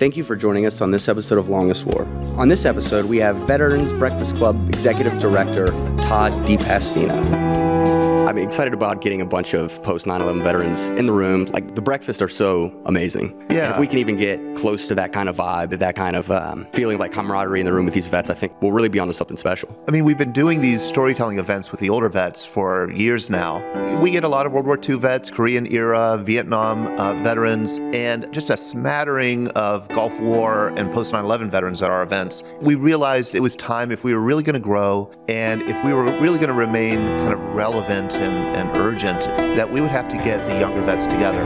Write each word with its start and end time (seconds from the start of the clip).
Thank 0.00 0.16
you 0.16 0.22
for 0.22 0.34
joining 0.34 0.64
us 0.64 0.80
on 0.80 0.92
this 0.92 1.10
episode 1.10 1.36
of 1.36 1.50
Longest 1.50 1.84
War. 1.84 2.08
On 2.38 2.48
this 2.48 2.64
episode, 2.64 3.04
we 3.04 3.18
have 3.18 3.36
Veterans 3.46 3.92
Breakfast 3.92 4.34
Club 4.34 4.66
Executive 4.70 5.18
Director 5.18 5.66
Todd 5.98 6.32
DePastino. 6.48 7.99
I'm 8.30 8.38
excited 8.38 8.72
about 8.72 9.00
getting 9.00 9.20
a 9.20 9.26
bunch 9.26 9.54
of 9.54 9.82
post 9.82 10.06
9 10.06 10.22
11 10.22 10.44
veterans 10.44 10.90
in 10.90 11.06
the 11.06 11.12
room. 11.12 11.46
Like, 11.46 11.74
the 11.74 11.82
breakfasts 11.82 12.22
are 12.22 12.28
so 12.28 12.72
amazing. 12.86 13.36
Yeah. 13.50 13.64
And 13.64 13.72
if 13.72 13.80
we 13.80 13.88
can 13.88 13.98
even 13.98 14.14
get 14.14 14.54
close 14.54 14.86
to 14.86 14.94
that 14.94 15.10
kind 15.10 15.28
of 15.28 15.34
vibe, 15.34 15.76
that 15.76 15.96
kind 15.96 16.14
of 16.14 16.30
um, 16.30 16.64
feeling 16.66 16.94
of 16.94 17.00
like 17.00 17.10
camaraderie 17.10 17.58
in 17.58 17.66
the 17.66 17.72
room 17.72 17.86
with 17.86 17.94
these 17.94 18.06
vets, 18.06 18.30
I 18.30 18.34
think 18.34 18.52
we'll 18.62 18.70
really 18.70 18.88
be 18.88 19.00
onto 19.00 19.12
something 19.12 19.36
special. 19.36 19.76
I 19.88 19.90
mean, 19.90 20.04
we've 20.04 20.16
been 20.16 20.30
doing 20.30 20.60
these 20.60 20.80
storytelling 20.80 21.38
events 21.38 21.72
with 21.72 21.80
the 21.80 21.90
older 21.90 22.08
vets 22.08 22.44
for 22.44 22.92
years 22.92 23.30
now. 23.30 23.64
We 24.00 24.12
get 24.12 24.22
a 24.22 24.28
lot 24.28 24.46
of 24.46 24.52
World 24.52 24.66
War 24.66 24.78
II 24.78 24.98
vets, 24.98 25.28
Korean 25.28 25.66
era, 25.66 26.16
Vietnam 26.22 26.86
uh, 27.00 27.14
veterans, 27.24 27.80
and 27.92 28.32
just 28.32 28.48
a 28.50 28.56
smattering 28.56 29.48
of 29.48 29.88
Gulf 29.88 30.20
War 30.20 30.68
and 30.76 30.92
post 30.92 31.12
9 31.12 31.24
11 31.24 31.50
veterans 31.50 31.82
at 31.82 31.90
our 31.90 32.04
events. 32.04 32.44
We 32.60 32.76
realized 32.76 33.34
it 33.34 33.40
was 33.40 33.56
time 33.56 33.90
if 33.90 34.04
we 34.04 34.14
were 34.14 34.20
really 34.20 34.44
going 34.44 34.54
to 34.54 34.60
grow 34.60 35.10
and 35.28 35.62
if 35.62 35.84
we 35.84 35.92
were 35.92 36.04
really 36.20 36.38
going 36.38 36.48
to 36.48 36.54
remain 36.54 37.00
kind 37.18 37.32
of 37.32 37.40
relevant 37.54 38.19
and, 38.20 38.56
and 38.56 38.70
urgent, 38.76 39.22
that 39.56 39.70
we 39.70 39.80
would 39.80 39.90
have 39.90 40.08
to 40.08 40.16
get 40.16 40.46
the 40.46 40.58
younger 40.58 40.80
vets 40.80 41.06
together. 41.06 41.42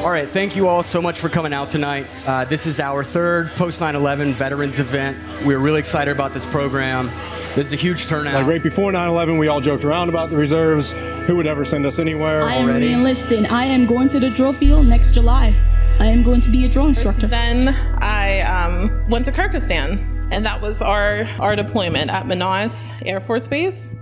All 0.00 0.10
right, 0.10 0.28
thank 0.28 0.56
you 0.56 0.66
all 0.66 0.82
so 0.82 1.02
much 1.02 1.20
for 1.20 1.28
coming 1.28 1.52
out 1.52 1.68
tonight. 1.68 2.06
Uh, 2.26 2.46
this 2.46 2.66
is 2.66 2.80
our 2.80 3.04
third 3.04 3.50
post 3.50 3.82
9 3.82 3.94
11 3.94 4.34
veterans 4.34 4.78
event. 4.78 5.18
We're 5.44 5.58
really 5.58 5.80
excited 5.80 6.10
about 6.10 6.32
this 6.32 6.46
program. 6.46 7.08
This 7.54 7.66
is 7.66 7.72
a 7.74 7.76
huge 7.76 8.06
turnout. 8.06 8.34
Like 8.34 8.46
right 8.46 8.62
before 8.62 8.92
9/11, 8.92 9.38
we 9.38 9.48
all 9.48 9.60
joked 9.60 9.84
around 9.84 10.08
about 10.08 10.30
the 10.30 10.36
reserves. 10.36 10.92
Who 11.26 11.36
would 11.36 11.46
ever 11.46 11.64
send 11.64 11.84
us 11.84 11.98
anywhere? 11.98 12.44
I 12.44 12.54
am 12.54 12.64
already. 12.64 12.86
re-enlisting. 12.86 13.44
I 13.44 13.64
am 13.66 13.86
going 13.86 14.08
to 14.08 14.20
the 14.20 14.30
drill 14.30 14.52
field 14.52 14.86
next 14.86 15.12
July. 15.12 15.54
I 15.98 16.06
am 16.06 16.22
going 16.22 16.40
to 16.40 16.48
be 16.48 16.64
a 16.64 16.68
drill 16.68 16.86
instructor. 16.86 17.26
Then 17.26 17.68
I 17.98 18.40
um, 18.40 19.06
went 19.10 19.26
to 19.26 19.32
Kyrgyzstan, 19.32 20.30
and 20.30 20.46
that 20.46 20.62
was 20.62 20.80
our 20.80 21.26
our 21.40 21.56
deployment 21.56 22.10
at 22.10 22.26
Manas 22.26 22.94
Air 23.04 23.20
Force 23.20 23.48
Base. 23.48 23.94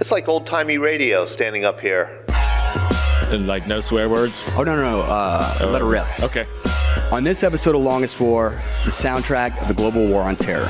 It's 0.00 0.10
like 0.10 0.28
old 0.28 0.46
timey 0.46 0.78
radio 0.78 1.24
standing 1.24 1.64
up 1.64 1.78
here. 1.80 2.24
And 3.28 3.46
like 3.46 3.66
no 3.66 3.80
swear 3.80 4.08
words. 4.08 4.44
oh, 4.56 4.64
no, 4.64 4.74
no, 4.76 4.82
no. 4.82 5.00
Uh, 5.02 5.68
let 5.70 5.80
it 5.80 5.84
rip. 5.84 6.20
Okay. 6.20 6.46
On 7.12 7.22
this 7.22 7.44
episode 7.44 7.76
of 7.76 7.82
Longest 7.82 8.18
War, 8.18 8.50
the 8.84 8.90
soundtrack 8.90 9.60
of 9.60 9.68
the 9.68 9.74
global 9.74 10.06
war 10.06 10.22
on 10.22 10.34
terror. 10.34 10.68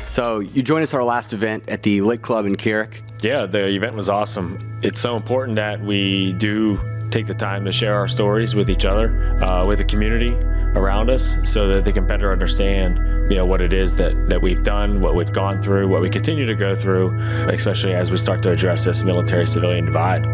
So, 0.00 0.40
you 0.40 0.62
joined 0.62 0.82
us 0.82 0.92
our 0.92 1.04
last 1.04 1.32
event 1.32 1.64
at 1.68 1.82
the 1.82 2.00
Lit 2.02 2.22
Club 2.22 2.44
in 2.44 2.56
Carrick. 2.56 3.02
Yeah, 3.22 3.46
the 3.46 3.66
event 3.66 3.94
was 3.94 4.08
awesome. 4.08 4.80
It's 4.82 5.00
so 5.00 5.16
important 5.16 5.56
that 5.56 5.80
we 5.80 6.34
do 6.34 6.78
take 7.10 7.26
the 7.26 7.34
time 7.34 7.64
to 7.64 7.72
share 7.72 7.94
our 7.94 8.08
stories 8.08 8.54
with 8.54 8.68
each 8.68 8.84
other, 8.84 9.42
uh, 9.42 9.64
with 9.64 9.78
the 9.78 9.84
community 9.84 10.36
around 10.76 11.10
us, 11.10 11.38
so 11.42 11.66
that 11.68 11.84
they 11.84 11.92
can 11.92 12.06
better 12.06 12.30
understand, 12.30 12.98
you 13.30 13.36
know, 13.36 13.46
what 13.46 13.60
it 13.60 13.72
is 13.72 13.96
that, 13.96 14.28
that 14.28 14.40
we've 14.40 14.62
done, 14.62 15.00
what 15.00 15.14
we've 15.14 15.32
gone 15.32 15.60
through, 15.60 15.88
what 15.88 16.02
we 16.02 16.10
continue 16.10 16.46
to 16.46 16.54
go 16.54 16.76
through, 16.76 17.18
especially 17.48 17.94
as 17.94 18.10
we 18.10 18.16
start 18.16 18.42
to 18.42 18.50
address 18.50 18.84
this 18.84 19.02
military-civilian 19.02 19.86
divide. 19.86 20.26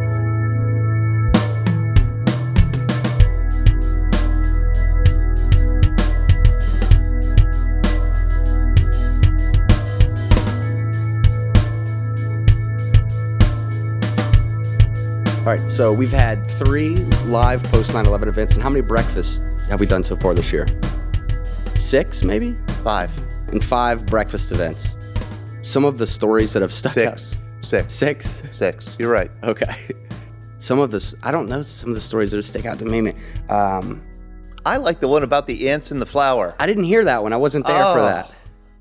All 15.43 15.49
right, 15.49 15.69
so 15.69 15.93
we've 15.93 16.13
had 16.13 16.47
three 16.47 16.99
live 17.27 17.65
post 17.65 17.93
9 17.93 18.07
11 18.07 18.29
events, 18.29 18.55
and 18.55 18.63
how 18.63 18.71
many 18.71 18.81
breakfasts 18.81 19.41
have 19.69 19.81
we 19.81 19.87
done 19.87 20.03
so 20.03 20.17
far 20.17 20.35
this 20.35 20.53
year? 20.53 20.67
Six, 21.79 22.23
maybe? 22.23 22.57
Five, 22.85 23.11
And 23.49 23.63
five 23.63 24.07
breakfast 24.07 24.53
events. 24.53 24.97
Some 25.61 25.85
of 25.85 25.99
the 25.99 26.07
stories 26.07 26.53
that 26.53 26.63
have 26.63 26.73
stuck 26.73 26.97
out. 27.07 27.19
six, 27.19 27.37
six, 27.61 27.93
Six? 27.93 28.43
six. 28.51 28.97
You're 28.99 29.11
right. 29.13 29.31
Okay. 29.43 29.73
Some 30.59 30.79
of 30.79 30.91
this, 30.93 31.15
I 31.25 31.33
don't 31.33 31.49
know 31.49 31.63
some 31.63 31.91
of 31.91 31.95
the 31.97 32.01
stories 32.01 32.31
that 32.31 32.43
stick 32.45 32.67
out 32.67 32.79
to 32.79 32.85
me. 32.85 33.13
Um, 33.51 34.03
I 34.65 34.77
like 34.77 35.01
the 35.01 35.09
one 35.09 35.25
about 35.25 35.47
the 35.47 35.69
ants 35.71 35.91
in 35.91 35.99
the 35.99 36.07
flower. 36.07 36.55
I 36.61 36.67
didn't 36.67 36.85
hear 36.85 37.05
that 37.05 37.23
one. 37.23 37.33
I 37.33 37.37
wasn't 37.37 37.67
there 37.67 37.83
for 37.83 37.99
Oh. 37.99 38.05
that. 38.05 38.31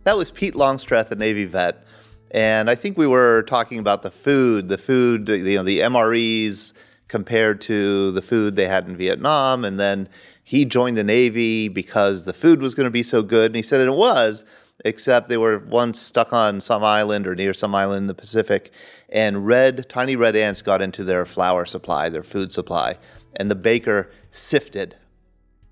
That 0.03 0.15
was 0.17 0.29
Pete 0.29 0.55
Longstreth, 0.55 1.11
a 1.11 1.15
Navy 1.15 1.45
vet, 1.45 1.83
and 2.31 2.69
I 2.69 2.75
think 2.75 2.97
we 2.99 3.07
were 3.07 3.43
talking 3.43 3.77
about 3.79 4.01
the 4.03 4.11
food, 4.11 4.67
the 4.67 4.77
food, 4.77 5.27
you 5.29 5.55
know, 5.55 5.63
the 5.63 5.79
MREs 5.79 6.73
compared 7.07 7.61
to 7.61 8.11
the 8.11 8.21
food 8.21 8.55
they 8.55 8.67
had 8.67 8.87
in 8.87 8.95
Vietnam, 8.95 9.65
and 9.65 9.79
then 9.79 10.07
he 10.51 10.65
joined 10.65 10.97
the 10.97 11.03
Navy 11.05 11.69
because 11.69 12.25
the 12.25 12.33
food 12.33 12.61
was 12.61 12.75
going 12.75 12.83
to 12.83 12.91
be 12.91 13.03
so 13.03 13.23
good, 13.23 13.51
and 13.51 13.55
he 13.55 13.61
said 13.61 13.79
it 13.79 13.93
was, 13.93 14.43
except 14.83 15.29
they 15.29 15.37
were 15.37 15.59
once 15.59 15.97
stuck 15.97 16.33
on 16.33 16.59
some 16.59 16.83
island 16.83 17.25
or 17.25 17.35
near 17.35 17.53
some 17.53 17.73
island 17.73 17.99
in 17.99 18.07
the 18.07 18.13
Pacific, 18.13 18.69
and 19.07 19.47
red, 19.47 19.87
tiny 19.87 20.17
red 20.17 20.35
ants 20.35 20.61
got 20.61 20.81
into 20.81 21.05
their 21.05 21.25
flour 21.25 21.63
supply, 21.63 22.09
their 22.09 22.21
food 22.21 22.51
supply, 22.51 22.97
and 23.37 23.49
the 23.49 23.55
baker 23.55 24.11
sifted 24.29 24.97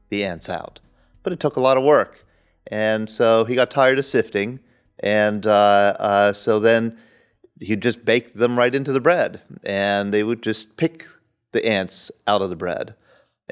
the 0.08 0.24
ants 0.24 0.48
out. 0.48 0.80
But 1.24 1.34
it 1.34 1.42
took 1.42 1.58
a 1.58 1.62
lot 1.62 1.76
of 1.76 1.84
work. 1.84 2.26
And 2.68 3.10
so 3.10 3.44
he 3.44 3.56
got 3.56 3.70
tired 3.70 4.00
of 4.00 4.06
sifting. 4.06 4.62
And 5.00 5.46
uh, 5.46 5.98
uh, 6.00 6.32
so 6.32 6.58
then 6.58 6.98
he'd 7.60 7.82
just 7.82 8.06
bake 8.06 8.34
them 8.34 8.58
right 8.58 8.74
into 8.74 8.94
the 8.94 9.02
bread. 9.02 9.42
And 9.66 10.14
they 10.14 10.24
would 10.24 10.42
just 10.42 10.78
pick 10.78 11.06
the 11.52 11.66
ants 11.66 12.12
out 12.28 12.42
of 12.42 12.50
the 12.50 12.56
bread. 12.56 12.96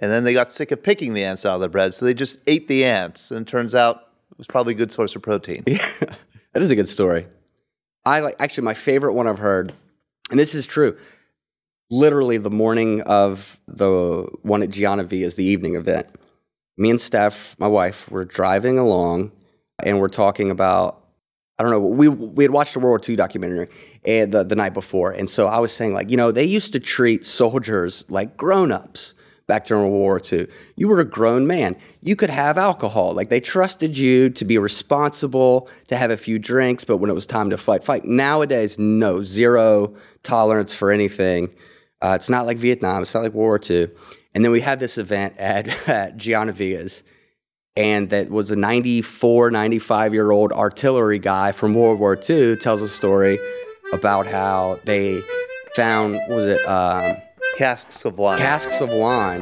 And 0.02 0.12
then 0.12 0.24
they 0.24 0.34
got 0.34 0.52
sick 0.52 0.72
of 0.72 0.84
picking 0.84 1.14
the 1.14 1.24
ants 1.24 1.46
out 1.46 1.56
of 1.56 1.62
the 1.62 1.70
bread. 1.70 1.94
So 1.94 2.06
they 2.06 2.14
just 2.14 2.42
ate 2.48 2.68
the 2.68 2.86
ants. 2.86 3.32
And 3.32 3.48
it 3.48 3.50
turns 3.50 3.74
out 3.74 4.08
it 4.32 4.38
was 4.38 4.48
probably 4.48 4.74
a 4.74 4.78
good 4.78 4.92
source 4.92 5.16
of 5.16 5.22
protein. 5.22 5.64
Yeah, 5.66 5.86
That 6.54 6.64
is 6.64 6.72
a 6.72 6.76
good 6.76 6.90
story. 6.90 7.28
I 8.04 8.22
like 8.22 8.36
actually 8.40 8.64
my 8.64 8.74
favorite 8.74 9.14
one 9.14 9.28
I've 9.28 9.38
heard, 9.38 9.74
and 10.32 10.40
this 10.40 10.56
is 10.56 10.66
true. 10.66 10.98
Literally 11.92 12.38
the 12.38 12.50
morning 12.50 13.02
of 13.02 13.60
the 13.68 14.28
one 14.42 14.64
at 14.64 14.72
Gianna 14.72 15.04
V 15.04 15.24
is 15.24 15.36
the 15.36 15.44
evening 15.44 15.76
event. 15.76 16.08
Me 16.78 16.90
and 16.90 17.00
Steph, 17.00 17.56
my 17.60 17.68
wife, 17.68 18.10
were 18.10 18.26
driving 18.26 18.80
along 18.80 19.34
and 19.84 20.00
we're 20.00 20.08
talking 20.08 20.50
about 20.50 21.04
I 21.60 21.64
don't 21.64 21.72
know, 21.72 21.80
we 21.80 22.08
we 22.08 22.44
had 22.44 22.52
watched 22.52 22.76
a 22.76 22.80
World 22.80 22.90
War 22.90 23.02
II 23.08 23.16
documentary 23.16 23.68
and 24.06 24.32
the, 24.32 24.44
the 24.44 24.56
night 24.56 24.74
before. 24.74 25.12
And 25.12 25.30
so 25.30 25.48
I 25.48 25.60
was 25.60 25.72
saying, 25.72 25.94
like, 25.94 26.10
you 26.10 26.18
know, 26.18 26.32
they 26.32 26.44
used 26.44 26.74
to 26.74 26.80
treat 26.80 27.26
soldiers 27.26 28.06
like 28.10 28.38
grown-ups 28.38 29.16
back 29.48 29.66
during 29.66 29.84
World 29.84 29.94
War 29.94 30.22
II. 30.32 30.48
You 30.76 30.88
were 30.88 31.00
a 31.00 31.06
grown 31.06 31.48
man. 31.48 31.76
You 32.02 32.16
could 32.16 32.30
have 32.30 32.58
alcohol. 32.58 33.14
Like 33.14 33.30
they 33.30 33.40
trusted 33.40 33.98
you 33.98 34.30
to 34.32 34.46
be 34.46 34.58
responsible, 34.58 35.70
to 35.88 35.96
have 35.96 36.12
a 36.12 36.18
few 36.18 36.38
drinks, 36.38 36.84
but 36.84 36.98
when 36.98 37.10
it 37.10 37.14
was 37.14 37.26
time 37.26 37.50
to 37.50 37.58
fight, 37.58 37.84
fight. 37.84 38.06
Nowadays, 38.06 38.78
no, 38.78 39.24
zero 39.24 39.96
tolerance 40.24 40.76
for 40.76 40.92
anything. 40.92 41.54
Uh, 42.02 42.14
it's 42.16 42.30
not 42.30 42.46
like 42.46 42.58
Vietnam. 42.58 43.02
It's 43.02 43.14
not 43.14 43.24
like 43.24 43.34
World 43.34 43.62
War 43.70 43.78
II. 43.78 43.90
And 44.36 44.44
then 44.44 44.52
we 44.52 44.62
had 44.62 44.80
this 44.80 44.98
event 44.98 45.36
at, 45.40 45.88
at 45.88 46.18
Gianna 46.18 46.52
Villa's 46.52 47.04
and 47.78 48.10
that 48.10 48.32
was 48.32 48.50
a 48.50 48.56
94, 48.56 49.52
95 49.52 50.14
year 50.14 50.32
old 50.32 50.52
artillery 50.52 51.20
guy 51.20 51.52
from 51.52 51.76
World 51.76 52.00
War 52.00 52.18
II 52.18 52.56
tells 52.58 52.82
a 52.82 52.88
story 52.88 53.38
about 53.94 54.26
how 54.26 54.80
they 54.84 55.22
found, 55.76 56.20
was 56.28 56.44
it, 56.44 56.66
um, 56.68 57.18
Casks 57.58 58.06
of 58.06 58.20
wine. 58.20 58.38
casks 58.38 58.82
of 58.82 58.94
wine. 58.94 59.42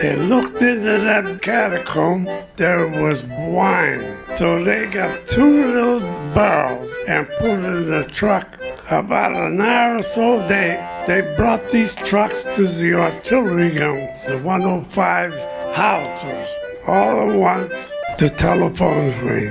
They 0.00 0.16
looked 0.16 0.62
into 0.62 0.96
that 0.96 1.42
catacomb, 1.42 2.26
there 2.56 2.88
was 2.88 3.22
wine. 3.24 4.16
So 4.34 4.64
they 4.64 4.86
got 4.86 5.28
two 5.28 5.64
of 5.64 5.72
those 5.74 6.02
barrels 6.34 6.90
and 7.06 7.28
put 7.38 7.50
it 7.50 7.64
in 7.66 7.90
the 7.90 8.04
truck. 8.04 8.56
About 8.90 9.36
an 9.36 9.60
hour 9.60 9.98
or 9.98 10.02
so, 10.02 10.38
they, 10.48 10.82
they 11.06 11.20
brought 11.36 11.68
these 11.68 11.94
trucks 11.96 12.44
to 12.56 12.66
the 12.66 12.94
artillery 12.94 13.72
gun, 13.72 14.08
the 14.26 14.40
105 14.42 15.34
howitzers, 15.74 16.48
all 16.86 17.30
at 17.30 17.38
once, 17.38 17.92
the 18.18 18.30
telephone 18.30 19.12
ring. 19.22 19.50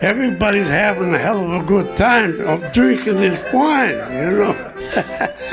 Everybody's 0.00 0.68
having 0.68 1.12
a 1.12 1.18
hell 1.18 1.40
of 1.40 1.64
a 1.64 1.66
good 1.66 1.96
time 1.96 2.40
of 2.42 2.72
drinking 2.72 3.16
this 3.16 3.42
wine, 3.52 3.96
you 4.12 4.30
know. 4.30 4.72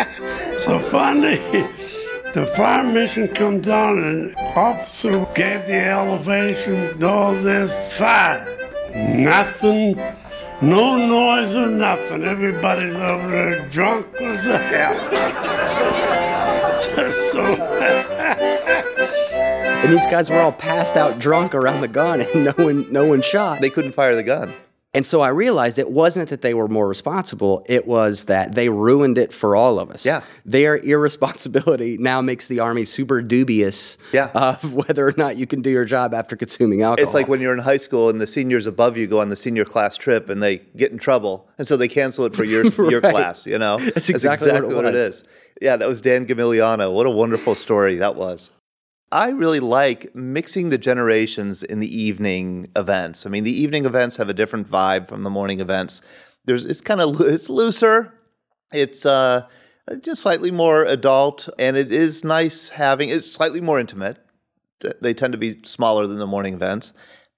So 0.63 0.80
finally, 0.80 1.39
the 2.33 2.45
fire 2.56 2.86
mission 2.86 3.27
come 3.27 3.60
down 3.60 4.00
and 4.00 4.36
officer 4.56 5.27
gave 5.36 5.65
the 5.65 5.75
elevation, 5.75 7.04
all 7.04 7.33
this 7.33 7.71
fire. 7.98 8.48
Nothing, 8.95 9.95
no 10.62 10.95
noise 10.95 11.54
or 11.54 11.68
nothing. 11.68 12.24
Everybody's 12.24 12.95
over 12.95 13.30
there 13.30 13.68
drunk 13.69 14.07
as 14.21 14.45
hell. 14.45 14.95
so 17.33 17.44
And 19.83 19.92
these 19.92 20.07
guys 20.07 20.30
were 20.30 20.39
all 20.39 20.54
passed 20.54 20.95
out 20.95 21.19
drunk 21.19 21.54
around 21.54 21.81
the 21.81 21.89
gun 21.89 22.21
and 22.21 22.45
no 22.45 22.51
one, 22.54 22.89
no 22.89 23.06
one 23.06 23.21
shot. 23.21 23.59
They 23.59 23.69
couldn't 23.69 23.92
fire 23.92 24.16
the 24.16 24.24
gun. 24.24 24.54
And 24.95 25.04
so 25.06 25.22
I 25.22 25.30
realized 25.30 25.80
it 25.80 25.90
wasn't 25.90 26.30
that 26.30 26.44
they 26.44 26.54
were 26.54 26.68
more 26.68 26.88
responsible, 26.88 27.66
it 27.68 27.88
was 27.88 28.25
that 28.25 28.54
they 28.54 28.69
ruined 28.69 29.18
it 29.18 29.34
for 29.34 29.56
all 29.56 29.80
of 29.80 29.90
us. 29.90 30.06
Yeah. 30.06 30.22
Their 30.45 30.78
irresponsibility 30.78 31.98
now 31.98 32.22
makes 32.22 32.48
the 32.48 32.60
Army 32.60 32.86
super 32.86 33.22
dubious 33.22 33.98
Yeah. 34.12 34.30
of 34.36 34.74
whether 34.88 35.07
or 35.07 35.13
not 35.18 35.36
you 35.38 35.48
can 35.48 35.62
do 35.63 35.72
your 35.72 35.86
job 35.86 36.13
after 36.13 36.36
consuming 36.36 36.84
alcohol. 36.84 37.04
It's 37.04 37.13
like 37.16 37.28
when 37.28 37.42
you're 37.42 37.54
in 37.54 37.60
high 37.63 37.78
school 37.78 38.10
and 38.10 38.22
the 38.22 38.28
seniors 38.28 38.66
above 38.68 38.95
you 38.98 39.07
go 39.07 39.19
on 39.19 39.30
the 39.30 39.36
senior 39.36 39.66
class 39.66 39.98
trip 39.98 40.30
and 40.30 40.44
they 40.44 40.57
get 40.78 40.92
in 40.92 40.98
trouble, 41.00 41.48
and 41.57 41.66
so 41.66 41.75
they 41.78 41.88
cancel 41.88 42.25
it 42.25 42.36
for 42.36 42.45
your 42.45 42.66
your 42.92 43.01
class. 43.01 43.48
You 43.48 43.57
know, 43.57 43.78
That's 43.78 44.10
exactly 44.10 44.51
what 44.51 44.63
it 44.63 44.75
what 44.75 44.86
it 44.86 44.95
is. 44.95 45.24
Yeah, 45.62 45.75
that 45.78 45.88
was 45.88 46.01
Dan 46.01 46.25
Gamiliano. 46.28 46.94
What 46.94 47.06
a 47.07 47.12
wonderful 47.12 47.56
story 47.56 47.95
that 47.95 48.16
was. 48.16 48.51
I 49.13 49.30
really 49.30 49.60
like 49.60 50.15
mixing 50.15 50.69
the 50.69 50.77
generations 50.80 51.62
in 51.62 51.80
the 51.80 52.04
evening 52.04 52.71
events. 52.75 53.27
I 53.27 53.30
mean, 53.30 53.44
the 53.44 53.56
evening 53.56 53.86
events 53.86 54.18
have 54.18 54.27
a 54.27 54.33
different 54.33 54.71
vibe 54.71 55.07
from 55.07 55.21
the 55.21 55.30
morning 55.30 55.60
events. 55.60 56.01
There's 56.45 56.65
it's 56.65 56.81
kind 56.81 57.00
of 57.00 57.21
it's 57.21 57.48
looser. 57.48 58.12
It's 58.74 59.06
uh, 59.06 59.48
just 60.01 60.24
slightly 60.24 60.50
more 60.50 60.83
adult, 60.83 61.48
and 61.60 61.77
it 61.77 61.92
is 61.92 62.24
nice 62.24 62.69
having 62.69 63.10
it's 63.10 63.31
slightly 63.31 63.62
more 63.62 63.80
intimate. 63.80 64.18
They 65.00 65.13
tend 65.13 65.33
to 65.33 65.38
be 65.38 65.59
smaller 65.63 66.07
than 66.07 66.18
the 66.18 66.25
morning 66.25 66.56
events, 66.56 66.92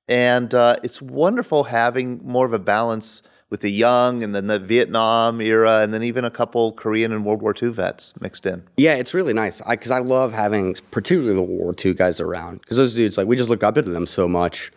and 0.08 0.54
uh, 0.54 0.78
it's 0.82 1.02
wonderful 1.02 1.66
having 1.66 2.22
more 2.24 2.46
of 2.46 2.54
a 2.54 2.60
balance 2.60 3.22
with 3.50 3.62
the 3.62 3.72
young, 3.72 4.24
and 4.24 4.34
then 4.34 4.48
the 4.48 4.60
Vietnam 4.60 5.40
era, 5.40 5.82
and 5.82 5.94
then 5.94 6.04
even 6.04 6.26
a 6.26 6.32
couple 6.32 6.74
Korean 6.74 7.12
and 7.12 7.24
World 7.26 7.42
War 7.42 7.54
II 7.62 7.70
vets 7.70 8.20
mixed 8.20 8.46
in. 8.46 8.64
Yeah, 8.78 8.96
it's 8.96 9.14
really 9.14 9.34
nice 9.34 9.62
because 9.62 9.92
I, 9.92 10.00
love 10.00 10.34
having 10.34 10.76
particularly 10.92 11.36
the 11.36 11.42
World 11.42 11.60
War 11.60 11.76
II 11.84 11.94
guys 11.94 12.20
around 12.20 12.62
because 12.62 12.78
those 12.78 12.94
dudes 12.94 13.18
like 13.18 13.28
we 13.28 13.36
just 13.36 13.50
look 13.50 13.64
up 13.64 13.76
to 13.76 13.82
them 13.82 14.06
so 14.06 14.28
much. 14.28 14.72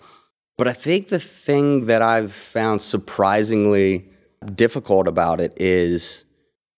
But 0.56 0.68
I 0.68 0.72
think 0.72 1.08
the 1.08 1.20
thing 1.20 1.86
that 1.86 2.02
I've 2.02 2.32
found 2.32 2.82
surprisingly 2.82 4.10
difficult 4.54 5.06
about 5.06 5.40
it 5.40 5.52
is, 5.56 6.24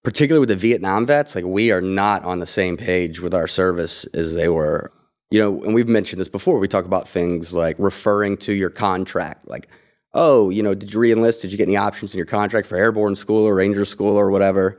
particularly 0.04 0.40
with 0.40 0.50
the 0.50 0.56
Vietnam 0.56 1.06
vets, 1.06 1.34
like 1.34 1.44
we 1.44 1.70
are 1.72 1.80
not 1.80 2.22
on 2.24 2.40
the 2.40 2.46
same 2.46 2.76
page 2.76 3.20
with 3.20 3.34
our 3.34 3.46
service 3.46 4.04
as 4.06 4.34
they 4.34 4.48
were. 4.48 4.92
You 5.30 5.38
know, 5.38 5.62
and 5.62 5.74
we've 5.74 5.88
mentioned 5.88 6.20
this 6.20 6.28
before. 6.28 6.58
We 6.58 6.66
talk 6.66 6.84
about 6.84 7.08
things 7.08 7.54
like 7.54 7.76
referring 7.78 8.36
to 8.38 8.52
your 8.52 8.70
contract, 8.70 9.48
like, 9.48 9.68
oh, 10.12 10.50
you 10.50 10.62
know, 10.62 10.74
did 10.74 10.92
you 10.92 10.98
reenlist? 10.98 11.42
Did 11.42 11.52
you 11.52 11.58
get 11.58 11.68
any 11.68 11.76
options 11.76 12.14
in 12.14 12.18
your 12.18 12.26
contract 12.26 12.66
for 12.66 12.76
airborne 12.76 13.16
school 13.16 13.46
or 13.46 13.54
ranger 13.54 13.84
school 13.84 14.18
or 14.18 14.30
whatever? 14.30 14.78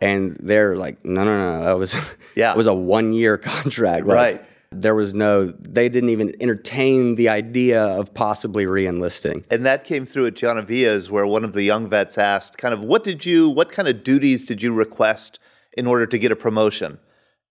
And 0.00 0.36
they're 0.40 0.76
like, 0.76 1.04
no, 1.04 1.24
no, 1.24 1.52
no, 1.58 1.64
that 1.64 1.78
was 1.78 1.94
Yeah. 2.36 2.52
it 2.52 2.56
was 2.56 2.66
a 2.66 2.74
one 2.74 3.12
year 3.12 3.36
contract. 3.52 4.06
Like, 4.06 4.16
Right. 4.16 4.44
There 4.76 4.94
was 4.96 5.14
no, 5.14 5.44
they 5.44 5.88
didn't 5.88 6.08
even 6.08 6.34
entertain 6.40 7.14
the 7.14 7.28
idea 7.28 7.80
of 7.80 8.12
possibly 8.12 8.66
reenlisting. 8.66 9.44
And 9.48 9.64
that 9.64 9.84
came 9.84 10.04
through 10.04 10.26
at 10.26 10.34
Gianna 10.34 10.62
Villa's, 10.62 11.08
where 11.08 11.24
one 11.24 11.44
of 11.44 11.52
the 11.52 11.62
young 11.62 11.88
vets 11.88 12.18
asked, 12.18 12.58
kind 12.58 12.74
of, 12.74 12.82
what 12.82 13.04
did 13.04 13.24
you, 13.24 13.48
what 13.48 13.70
kind 13.70 13.86
of 13.86 14.02
duties 14.02 14.44
did 14.44 14.64
you 14.64 14.74
request 14.74 15.38
in 15.78 15.86
order 15.86 16.06
to 16.06 16.18
get 16.18 16.32
a 16.32 16.36
promotion? 16.36 16.98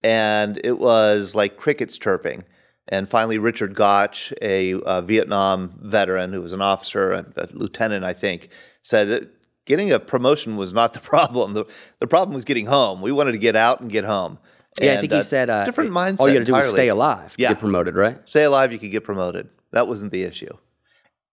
And 0.04 0.60
it 0.66 0.80
was 0.80 1.34
like 1.34 1.56
crickets 1.56 1.98
chirping. 1.98 2.44
And 2.88 3.08
finally, 3.10 3.38
Richard 3.38 3.76
Gotch, 3.76 4.34
a, 4.42 4.74
uh 4.82 5.02
Vietnam 5.02 5.80
veteran 5.82 6.34
who 6.34 6.42
was 6.42 6.54
an 6.54 6.62
officer, 6.62 7.12
a, 7.12 7.26
a 7.38 7.48
lieutenant, 7.52 8.04
I 8.04 8.14
think, 8.14 8.50
said 8.82 9.08
that 9.10 9.30
getting 9.66 9.92
a 9.92 10.00
promotion 10.00 10.58
was 10.58 10.74
not 10.74 10.94
the 10.94 11.00
problem. 11.14 11.54
The, 11.54 11.66
the 12.00 12.08
problem 12.08 12.36
was 12.36 12.46
getting 12.46 12.66
home. 12.66 13.02
We 13.02 13.12
wanted 13.12 13.32
to 13.34 13.38
get 13.38 13.56
out 13.56 13.80
and 13.82 13.90
get 13.90 14.04
home. 14.04 14.38
Yeah, 14.82 14.94
I 14.94 14.98
think 14.98 15.14
he 15.14 15.20
uh, 15.20 15.24
said 15.24 15.50
uh, 15.50 15.66
different 15.66 15.92
mindset. 15.92 16.20
All 16.22 16.28
you 16.28 16.34
got 16.34 16.40
to 16.40 16.46
do 16.46 16.56
is 16.56 16.70
stay 16.72 16.88
alive 16.88 17.36
to 17.36 17.42
Yeah. 17.42 17.50
get 17.50 17.60
promoted, 17.60 17.96
right? 17.96 18.18
Stay 18.28 18.44
alive, 18.44 18.74
you 18.74 18.80
could 18.80 18.92
get 18.92 19.04
promoted. 19.04 19.50
That 19.72 19.88
wasn't 19.88 20.12
the 20.12 20.24
issue. 20.24 20.56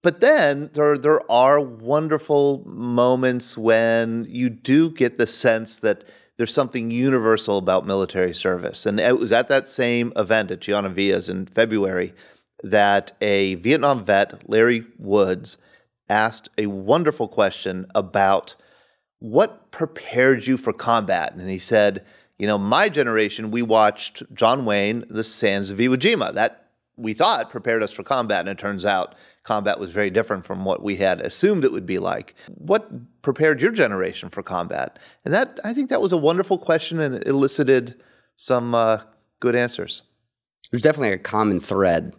But 0.02 0.20
then 0.20 0.70
there 0.74 0.96
there 0.96 1.20
are 1.30 1.60
wonderful 1.60 2.62
moments 2.66 3.58
when 3.58 4.26
you 4.28 4.48
do 4.50 4.90
get 4.90 5.18
the 5.18 5.26
sense 5.26 5.76
that 5.78 6.04
there's 6.40 6.54
something 6.54 6.90
universal 6.90 7.58
about 7.58 7.84
military 7.84 8.32
service. 8.32 8.86
And 8.86 8.98
it 8.98 9.18
was 9.18 9.30
at 9.30 9.50
that 9.50 9.68
same 9.68 10.10
event 10.16 10.50
at 10.50 10.60
Gianna 10.60 10.88
Villa's 10.88 11.28
in 11.28 11.44
February 11.44 12.14
that 12.64 13.12
a 13.20 13.56
Vietnam 13.56 14.02
vet, 14.02 14.48
Larry 14.48 14.86
Woods, 14.96 15.58
asked 16.08 16.48
a 16.56 16.64
wonderful 16.64 17.28
question 17.28 17.84
about 17.94 18.56
what 19.18 19.70
prepared 19.70 20.46
you 20.46 20.56
for 20.56 20.72
combat? 20.72 21.34
And 21.34 21.50
he 21.50 21.58
said, 21.58 22.06
you 22.38 22.46
know, 22.46 22.56
my 22.56 22.88
generation, 22.88 23.50
we 23.50 23.60
watched 23.60 24.22
John 24.32 24.64
Wayne, 24.64 25.04
The 25.10 25.22
Sands 25.22 25.68
of 25.68 25.76
Iwo 25.76 25.96
Jima. 25.96 26.32
That 26.32 26.70
we 26.96 27.12
thought 27.12 27.50
prepared 27.50 27.82
us 27.82 27.92
for 27.92 28.02
combat, 28.02 28.40
and 28.40 28.48
it 28.48 28.56
turns 28.56 28.86
out 28.86 29.14
combat 29.42 29.78
was 29.78 29.90
very 29.90 30.10
different 30.10 30.44
from 30.44 30.64
what 30.64 30.82
we 30.82 30.96
had 30.96 31.20
assumed 31.20 31.64
it 31.64 31.72
would 31.72 31.86
be 31.86 31.98
like. 31.98 32.34
What 32.48 33.22
prepared 33.22 33.60
your 33.60 33.72
generation 33.72 34.28
for 34.28 34.42
combat? 34.42 34.98
And 35.24 35.32
that 35.32 35.58
I 35.64 35.72
think 35.72 35.88
that 35.90 36.02
was 36.02 36.12
a 36.12 36.18
wonderful 36.18 36.58
question 36.58 37.00
and 37.00 37.14
it 37.14 37.26
elicited 37.26 38.00
some 38.36 38.74
uh, 38.74 38.98
good 39.40 39.54
answers. 39.54 40.02
There's 40.70 40.82
definitely 40.82 41.12
a 41.12 41.18
common 41.18 41.60
thread 41.60 42.14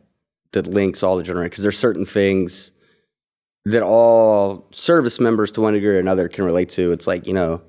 that 0.52 0.68
links 0.68 1.04
all 1.04 1.16
the 1.16 1.24
generations 1.24 1.52
because 1.52 1.64
there's 1.64 1.78
certain 1.78 2.06
things 2.06 2.72
that 3.66 3.84
all 3.84 4.68
service 4.72 5.20
members 5.20 5.52
to 5.52 5.62
one 5.62 5.74
degree 5.74 5.96
or 5.96 6.00
another 6.00 6.28
can 6.28 6.44
relate 6.44 6.70
to. 6.70 6.92
It's 6.92 7.08
like, 7.08 7.28
you 7.28 7.34
know, 7.34 7.62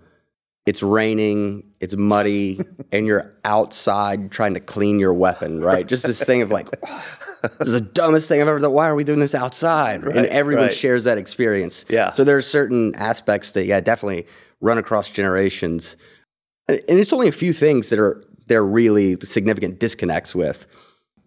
it's 0.64 0.82
raining, 0.82 1.64
it's 1.80 1.96
muddy, 1.96 2.60
and 2.92 3.06
you're 3.06 3.34
outside 3.44 4.30
trying 4.30 4.54
to 4.54 4.60
clean 4.60 4.98
your 4.98 5.12
weapon, 5.12 5.60
right? 5.60 5.86
Just 5.86 6.06
this 6.06 6.22
thing 6.22 6.42
of 6.42 6.50
like, 6.50 6.70
this 6.80 7.68
is 7.68 7.72
the 7.72 7.80
dumbest 7.80 8.28
thing 8.28 8.40
I've 8.40 8.48
ever 8.48 8.58
done. 8.58 8.72
Why 8.72 8.88
are 8.88 8.94
we 8.94 9.04
doing 9.04 9.18
this 9.18 9.34
outside? 9.34 10.04
and 10.04 10.26
everyone 10.26 10.64
right. 10.64 10.72
shares 10.72 11.04
that 11.04 11.18
experience. 11.18 11.84
Yeah. 11.88 12.12
So 12.12 12.24
there 12.24 12.36
are 12.36 12.42
certain 12.42 12.94
aspects 12.94 13.52
that, 13.52 13.66
yeah, 13.66 13.80
definitely 13.80 14.26
run 14.60 14.78
across 14.78 15.10
generations. 15.10 15.96
And 16.68 16.80
it's 16.86 17.12
only 17.12 17.28
a 17.28 17.32
few 17.32 17.52
things 17.52 17.90
that 17.90 17.98
are 17.98 18.24
there 18.46 18.64
really 18.64 19.16
significant 19.20 19.80
disconnects 19.80 20.34
with. 20.34 20.66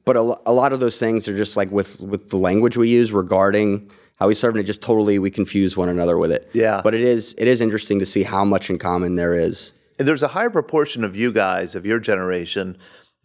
But 0.05 0.15
a, 0.15 0.37
a 0.45 0.53
lot 0.53 0.71
of 0.71 0.79
those 0.79 0.99
things 0.99 1.27
are 1.27 1.35
just 1.35 1.57
like 1.57 1.71
with 1.71 1.99
with 1.99 2.29
the 2.29 2.37
language 2.37 2.77
we 2.77 2.89
use 2.89 3.11
regarding 3.11 3.89
how 4.15 4.27
we 4.27 4.33
serve, 4.33 4.55
and 4.55 4.63
it 4.63 4.67
just 4.67 4.81
totally 4.81 5.19
we 5.19 5.29
confuse 5.29 5.75
one 5.75 5.89
another 5.89 6.17
with 6.17 6.31
it. 6.31 6.49
Yeah. 6.53 6.81
But 6.83 6.93
it 6.93 7.01
is 7.01 7.35
it 7.37 7.47
is 7.47 7.61
interesting 7.61 7.99
to 7.99 8.05
see 8.05 8.23
how 8.23 8.45
much 8.45 8.69
in 8.69 8.79
common 8.79 9.15
there 9.15 9.33
is. 9.33 9.73
And 9.97 10.07
there's 10.07 10.23
a 10.23 10.29
higher 10.29 10.49
proportion 10.49 11.03
of 11.03 11.15
you 11.15 11.31
guys 11.31 11.75
of 11.75 11.85
your 11.85 11.99
generation 11.99 12.77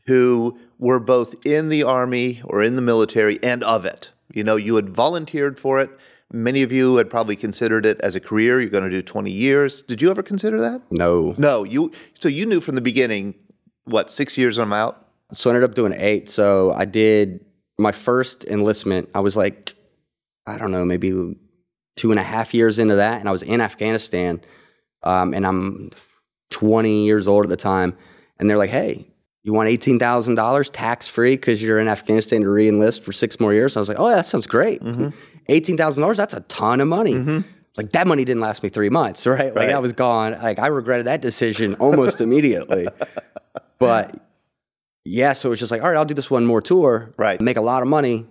who 0.06 0.58
were 0.78 1.00
both 1.00 1.34
in 1.44 1.68
the 1.68 1.82
army 1.82 2.40
or 2.44 2.62
in 2.62 2.76
the 2.76 2.82
military 2.82 3.38
and 3.42 3.62
of 3.64 3.84
it. 3.84 4.12
You 4.32 4.44
know, 4.44 4.56
you 4.56 4.76
had 4.76 4.90
volunteered 4.90 5.58
for 5.58 5.80
it. 5.80 5.90
Many 6.32 6.62
of 6.62 6.70
you 6.70 6.96
had 6.96 7.10
probably 7.10 7.34
considered 7.34 7.84
it 7.84 8.00
as 8.00 8.14
a 8.14 8.20
career. 8.20 8.60
You're 8.60 8.70
going 8.70 8.84
to 8.84 8.90
do 8.90 9.02
20 9.02 9.30
years. 9.32 9.82
Did 9.82 10.00
you 10.00 10.10
ever 10.10 10.22
consider 10.22 10.60
that? 10.60 10.82
No. 10.90 11.34
No, 11.36 11.64
you. 11.64 11.90
So 12.20 12.28
you 12.28 12.46
knew 12.46 12.60
from 12.60 12.76
the 12.76 12.80
beginning. 12.80 13.34
What 13.84 14.10
six 14.10 14.38
years 14.38 14.58
I'm 14.58 14.72
out? 14.72 15.04
So 15.32 15.50
I 15.50 15.54
ended 15.54 15.68
up 15.68 15.74
doing 15.74 15.92
eight. 15.96 16.28
So 16.28 16.72
I 16.72 16.84
did 16.84 17.44
my 17.78 17.90
first 17.90 18.44
enlistment. 18.44 19.08
I 19.14 19.20
was 19.20 19.36
like, 19.36 19.74
I 20.50 20.58
don't 20.58 20.70
know, 20.72 20.84
maybe 20.84 21.10
two 21.96 22.10
and 22.10 22.18
a 22.20 22.22
half 22.22 22.54
years 22.54 22.78
into 22.78 22.96
that, 22.96 23.20
and 23.20 23.28
I 23.28 23.32
was 23.32 23.42
in 23.42 23.60
Afghanistan, 23.60 24.40
um, 25.02 25.34
and 25.34 25.46
I'm 25.46 25.90
20 26.50 27.04
years 27.04 27.28
old 27.28 27.44
at 27.44 27.50
the 27.50 27.56
time, 27.56 27.96
and 28.38 28.48
they're 28.48 28.56
like, 28.58 28.70
"Hey, 28.70 29.06
you 29.42 29.52
want 29.52 29.68
eighteen 29.68 29.98
thousand 29.98 30.34
dollars 30.34 30.68
tax 30.70 31.08
free 31.08 31.34
because 31.36 31.62
you're 31.62 31.78
in 31.78 31.88
Afghanistan 31.88 32.40
to 32.42 32.46
reenlist 32.48 33.02
for 33.02 33.12
six 33.12 33.38
more 33.40 33.52
years?" 33.54 33.76
I 33.76 33.80
was 33.80 33.88
like, 33.88 33.98
"Oh, 34.00 34.08
that 34.08 34.26
sounds 34.26 34.46
great. 34.46 34.82
Eighteen 35.48 35.76
thousand 35.76 36.02
dollars—that's 36.02 36.34
a 36.34 36.40
ton 36.42 36.80
of 36.80 36.88
money." 36.88 37.42
Like 37.76 37.92
that 37.92 38.06
money 38.06 38.24
didn't 38.24 38.42
last 38.42 38.62
me 38.62 38.68
three 38.68 38.90
months, 38.90 39.26
right? 39.26 39.54
Like 39.54 39.68
Right. 39.68 39.70
I 39.74 39.78
was 39.78 39.92
gone. 39.92 40.32
Like 40.32 40.58
I 40.58 40.66
regretted 40.66 41.06
that 41.06 41.20
decision 41.22 41.74
almost 41.76 42.20
immediately. 42.26 42.88
But 43.78 44.16
yeah, 45.04 45.32
so 45.32 45.48
it 45.48 45.50
was 45.50 45.58
just 45.60 45.72
like, 45.72 45.80
all 45.82 45.88
right, 45.88 45.96
I'll 45.96 46.04
do 46.04 46.14
this 46.14 46.30
one 46.30 46.44
more 46.44 46.60
tour, 46.60 47.12
Right. 47.16 47.40
Make 47.40 47.56
a 47.56 47.62
lot 47.62 47.82
of 47.82 47.88
money, 47.88 48.26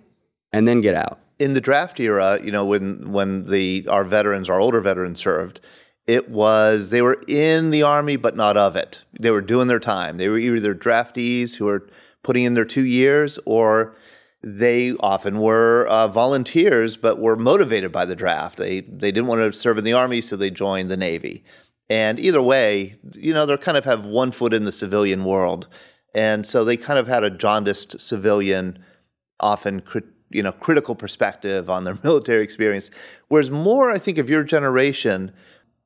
and 0.52 0.68
then 0.68 0.80
get 0.82 0.94
out. 0.94 1.18
In 1.40 1.54
the 1.54 1.60
draft 1.60 1.98
era, 1.98 2.38
you 2.44 2.52
know, 2.52 2.66
when 2.66 3.10
when 3.10 3.46
the 3.46 3.88
our 3.88 4.04
veterans, 4.04 4.48
our 4.48 4.60
older 4.60 4.80
veterans 4.80 5.18
served, 5.18 5.58
it 6.06 6.28
was 6.28 6.90
they 6.90 7.02
were 7.02 7.20
in 7.26 7.70
the 7.70 7.82
army 7.82 8.16
but 8.16 8.36
not 8.36 8.56
of 8.56 8.76
it. 8.76 9.02
They 9.18 9.30
were 9.30 9.40
doing 9.40 9.66
their 9.66 9.80
time. 9.80 10.18
They 10.18 10.28
were 10.28 10.38
either 10.38 10.74
draftees 10.74 11.56
who 11.56 11.64
were 11.64 11.88
putting 12.22 12.44
in 12.44 12.54
their 12.54 12.66
two 12.66 12.84
years, 12.84 13.38
or 13.46 13.96
they 14.42 14.92
often 15.00 15.38
were 15.38 15.86
uh, 15.88 16.08
volunteers 16.08 16.96
but 16.98 17.18
were 17.18 17.36
motivated 17.36 17.90
by 17.90 18.04
the 18.04 18.14
draft. 18.14 18.58
They 18.58 18.82
they 18.82 19.10
didn't 19.10 19.26
want 19.26 19.40
to 19.40 19.58
serve 19.58 19.78
in 19.78 19.84
the 19.84 19.94
army, 19.94 20.20
so 20.20 20.36
they 20.36 20.50
joined 20.50 20.90
the 20.90 20.96
navy. 20.96 21.42
And 21.88 22.20
either 22.20 22.42
way, 22.42 22.96
you 23.14 23.32
know, 23.32 23.46
they 23.46 23.56
kind 23.56 23.78
of 23.78 23.84
have 23.86 24.06
one 24.06 24.30
foot 24.30 24.52
in 24.52 24.64
the 24.64 24.72
civilian 24.72 25.24
world, 25.24 25.68
and 26.14 26.46
so 26.46 26.64
they 26.64 26.76
kind 26.76 26.98
of 26.98 27.08
had 27.08 27.24
a 27.24 27.30
jaundiced 27.30 27.98
civilian 27.98 28.78
often 29.40 29.80
crit, 29.80 30.04
you 30.30 30.42
know 30.42 30.52
critical 30.52 30.94
perspective 30.94 31.68
on 31.68 31.84
their 31.84 31.98
military 32.04 32.42
experience. 32.42 32.90
Whereas 33.28 33.50
more 33.50 33.90
i 33.90 33.98
think 33.98 34.18
of 34.18 34.30
your 34.30 34.44
generation 34.44 35.32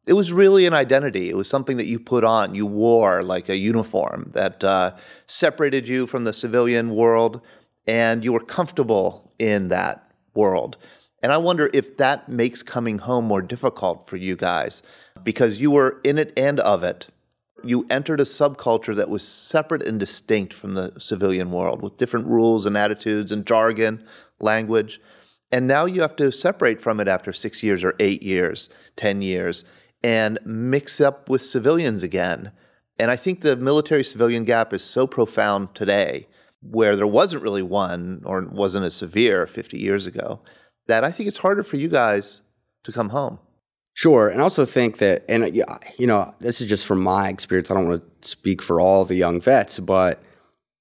it 0.06 0.12
was 0.12 0.32
really 0.32 0.66
an 0.66 0.74
identity. 0.74 1.30
It 1.30 1.36
was 1.36 1.48
something 1.48 1.78
that 1.78 1.86
you 1.86 1.98
put 1.98 2.24
on. 2.24 2.54
You 2.54 2.66
wore 2.66 3.22
like 3.22 3.48
a 3.48 3.56
uniform 3.56 4.30
that 4.34 4.62
uh, 4.62 4.96
separated 5.26 5.88
you 5.88 6.06
from 6.06 6.24
the 6.24 6.32
civilian 6.32 6.90
world 6.94 7.40
and 7.86 8.24
you 8.24 8.32
were 8.32 8.40
comfortable 8.40 9.32
in 9.38 9.68
that 9.68 10.10
world. 10.34 10.76
And 11.22 11.32
I 11.32 11.38
wonder 11.38 11.70
if 11.72 11.96
that 11.96 12.28
makes 12.28 12.62
coming 12.62 12.98
home 12.98 13.24
more 13.24 13.42
difficult 13.42 14.06
for 14.06 14.16
you 14.16 14.36
guys 14.36 14.82
because 15.22 15.60
you 15.60 15.70
were 15.70 16.00
in 16.04 16.18
it 16.18 16.32
and 16.36 16.60
of 16.60 16.84
it. 16.84 17.08
You 17.62 17.86
entered 17.88 18.20
a 18.20 18.24
subculture 18.24 18.94
that 18.94 19.08
was 19.08 19.26
separate 19.26 19.82
and 19.86 19.98
distinct 19.98 20.52
from 20.52 20.74
the 20.74 20.92
civilian 20.98 21.50
world 21.50 21.80
with 21.80 21.96
different 21.96 22.26
rules 22.26 22.66
and 22.66 22.76
attitudes 22.76 23.32
and 23.32 23.46
jargon, 23.46 24.04
language. 24.44 25.00
And 25.50 25.66
now 25.66 25.84
you 25.84 26.02
have 26.02 26.16
to 26.16 26.30
separate 26.30 26.80
from 26.80 27.00
it 27.00 27.08
after 27.08 27.32
six 27.32 27.62
years 27.62 27.82
or 27.82 27.94
eight 27.98 28.22
years, 28.22 28.68
10 28.96 29.22
years, 29.22 29.64
and 30.02 30.38
mix 30.44 31.00
up 31.00 31.28
with 31.28 31.42
civilians 31.42 32.02
again. 32.02 32.52
And 32.98 33.10
I 33.10 33.16
think 33.16 33.40
the 33.40 33.56
military 33.56 34.04
civilian 34.04 34.44
gap 34.44 34.72
is 34.72 34.84
so 34.84 35.06
profound 35.06 35.74
today, 35.74 36.28
where 36.60 36.96
there 36.96 37.06
wasn't 37.06 37.42
really 37.42 37.62
one 37.62 38.22
or 38.24 38.42
wasn't 38.46 38.84
as 38.84 38.94
severe 38.94 39.46
50 39.46 39.78
years 39.78 40.06
ago, 40.06 40.40
that 40.86 41.04
I 41.04 41.10
think 41.10 41.26
it's 41.26 41.38
harder 41.38 41.62
for 41.62 41.76
you 41.76 41.88
guys 41.88 42.42
to 42.84 42.92
come 42.92 43.08
home. 43.08 43.38
Sure, 43.94 44.28
and 44.28 44.40
I 44.40 44.42
also 44.42 44.64
think 44.64 44.98
that, 44.98 45.24
and 45.28 45.44
uh, 45.44 45.78
you 45.98 46.06
know, 46.06 46.34
this 46.40 46.60
is 46.60 46.68
just 46.68 46.84
from 46.84 47.00
my 47.00 47.28
experience. 47.28 47.70
I 47.70 47.74
don't 47.74 47.88
want 47.88 48.22
to 48.22 48.28
speak 48.28 48.60
for 48.60 48.80
all 48.80 49.04
the 49.04 49.14
young 49.14 49.40
vets, 49.40 49.78
but 49.78 50.20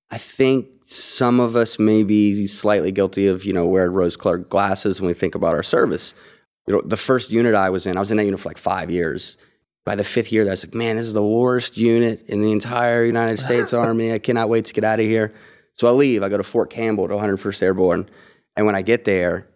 I 0.09 0.17
think 0.17 0.67
some 0.85 1.39
of 1.39 1.55
us 1.55 1.79
may 1.79 2.03
be 2.03 2.47
slightly 2.47 2.91
guilty 2.91 3.27
of, 3.27 3.45
you 3.45 3.53
know, 3.53 3.65
wearing 3.65 3.93
rose-colored 3.93 4.49
glasses 4.49 5.01
when 5.01 5.07
we 5.07 5.13
think 5.13 5.35
about 5.35 5.55
our 5.55 5.63
service. 5.63 6.13
You 6.67 6.75
know, 6.75 6.81
the 6.85 6.97
first 6.97 7.31
unit 7.31 7.55
I 7.55 7.69
was 7.69 7.85
in, 7.85 7.97
I 7.97 7.99
was 7.99 8.11
in 8.11 8.17
that 8.17 8.25
unit 8.25 8.39
for 8.39 8.49
like 8.49 8.57
five 8.57 8.89
years. 8.89 9.37
By 9.85 9.95
the 9.95 10.03
fifth 10.03 10.31
year, 10.31 10.47
I 10.47 10.51
was 10.51 10.65
like, 10.65 10.73
man, 10.73 10.95
this 10.95 11.05
is 11.05 11.13
the 11.13 11.25
worst 11.25 11.77
unit 11.77 12.23
in 12.27 12.41
the 12.41 12.51
entire 12.51 13.03
United 13.03 13.37
States 13.39 13.73
Army. 13.73 14.13
I 14.13 14.19
cannot 14.19 14.49
wait 14.49 14.65
to 14.65 14.73
get 14.73 14.83
out 14.83 14.99
of 14.99 15.05
here. 15.05 15.33
So 15.73 15.87
I 15.87 15.91
leave. 15.91 16.23
I 16.23 16.29
go 16.29 16.37
to 16.37 16.43
Fort 16.43 16.69
Campbell 16.69 17.07
to 17.07 17.15
101st 17.15 17.63
Airborne, 17.63 18.09
and 18.55 18.65
when 18.65 18.75
I 18.75 18.81
get 18.81 19.05
there, 19.05 19.47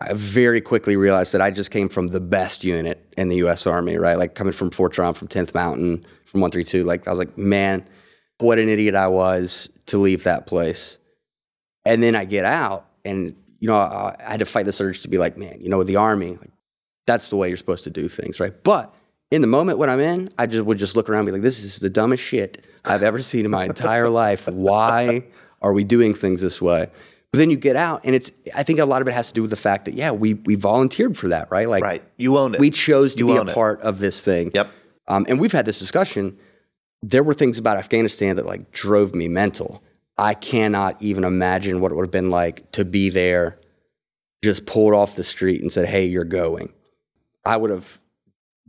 I 0.00 0.12
very 0.14 0.60
quickly 0.60 0.96
realized 0.96 1.32
that 1.32 1.40
I 1.40 1.50
just 1.50 1.70
came 1.70 1.88
from 1.88 2.08
the 2.08 2.20
best 2.20 2.64
unit 2.64 3.06
in 3.16 3.28
the 3.28 3.36
U.S. 3.36 3.66
Army, 3.66 3.96
right? 3.96 4.18
Like 4.18 4.34
coming 4.34 4.52
from 4.52 4.70
Fort 4.70 4.92
Drum, 4.92 5.14
from 5.14 5.28
10th 5.28 5.54
Mountain, 5.54 6.02
from 6.24 6.40
132. 6.40 6.82
Like 6.82 7.06
I 7.06 7.10
was 7.10 7.18
like, 7.18 7.38
man, 7.38 7.86
what 8.42 8.58
an 8.58 8.68
idiot 8.68 8.94
I 8.94 9.08
was 9.08 9.70
to 9.86 9.98
leave 9.98 10.24
that 10.24 10.46
place. 10.46 10.98
And 11.84 12.02
then 12.02 12.14
I 12.14 12.24
get 12.24 12.44
out, 12.44 12.86
and 13.04 13.34
you 13.58 13.68
know, 13.68 13.74
I, 13.74 14.14
I 14.24 14.30
had 14.32 14.40
to 14.40 14.44
fight 14.46 14.66
this 14.66 14.80
urge 14.80 15.02
to 15.02 15.08
be 15.08 15.18
like, 15.18 15.36
man, 15.36 15.58
you 15.60 15.68
know, 15.68 15.78
with 15.78 15.86
the 15.86 15.96
Army, 15.96 16.36
like, 16.36 16.50
that's 17.06 17.28
the 17.30 17.36
way 17.36 17.48
you're 17.48 17.56
supposed 17.56 17.84
to 17.84 17.90
do 17.90 18.08
things, 18.08 18.38
right? 18.38 18.52
But 18.62 18.94
in 19.30 19.40
the 19.40 19.46
moment 19.48 19.78
when 19.78 19.90
I'm 19.90 19.98
in, 20.00 20.30
I 20.38 20.46
just 20.46 20.64
would 20.64 20.78
just 20.78 20.94
look 20.94 21.08
around 21.08 21.20
and 21.20 21.26
be 21.26 21.32
like, 21.32 21.42
this 21.42 21.64
is 21.64 21.76
the 21.78 21.90
dumbest 21.90 22.22
shit 22.22 22.64
I've 22.84 23.02
ever 23.02 23.20
seen 23.22 23.44
in 23.44 23.50
my 23.50 23.64
entire 23.64 24.08
life. 24.08 24.46
Why 24.46 25.24
are 25.60 25.72
we 25.72 25.82
doing 25.84 26.14
things 26.14 26.40
this 26.40 26.60
way? 26.62 26.88
But 27.32 27.38
then 27.38 27.50
you 27.50 27.56
get 27.56 27.76
out, 27.76 28.02
and 28.04 28.14
it's. 28.14 28.30
I 28.54 28.62
think 28.62 28.78
a 28.78 28.84
lot 28.84 29.00
of 29.00 29.08
it 29.08 29.14
has 29.14 29.28
to 29.28 29.34
do 29.34 29.40
with 29.40 29.50
the 29.50 29.56
fact 29.56 29.86
that 29.86 29.94
yeah, 29.94 30.10
we 30.10 30.34
we 30.34 30.54
volunteered 30.54 31.16
for 31.16 31.28
that, 31.28 31.50
right? 31.50 31.66
Like, 31.68 31.82
Right. 31.82 32.04
You 32.18 32.36
own 32.36 32.54
it. 32.54 32.60
we 32.60 32.68
chose 32.70 33.14
to 33.14 33.20
You 33.20 33.26
be 33.28 33.36
a 33.38 33.42
it. 33.42 33.54
part 33.54 33.80
of 33.80 33.98
this 34.00 34.22
thing. 34.22 34.50
Yep. 34.52 34.68
Um, 35.08 35.24
and 35.28 35.40
we've 35.40 35.50
had 35.52 35.64
this 35.64 35.78
discussion. 35.78 36.36
There 37.02 37.22
were 37.22 37.34
things 37.34 37.58
about 37.58 37.76
Afghanistan 37.76 38.36
that 38.36 38.46
like 38.46 38.70
drove 38.70 39.14
me 39.14 39.28
mental. 39.28 39.82
I 40.18 40.34
cannot 40.34 41.00
even 41.00 41.24
imagine 41.24 41.80
what 41.80 41.90
it 41.90 41.94
would 41.94 42.06
have 42.06 42.12
been 42.12 42.30
like 42.30 42.70
to 42.72 42.84
be 42.84 43.08
there, 43.08 43.58
just 44.44 44.66
pulled 44.66 44.94
off 44.94 45.16
the 45.16 45.24
street 45.24 45.60
and 45.62 45.72
said, 45.72 45.86
"Hey, 45.86 46.04
you're 46.04 46.24
going." 46.24 46.72
I 47.44 47.56
would 47.56 47.70
have 47.70 47.98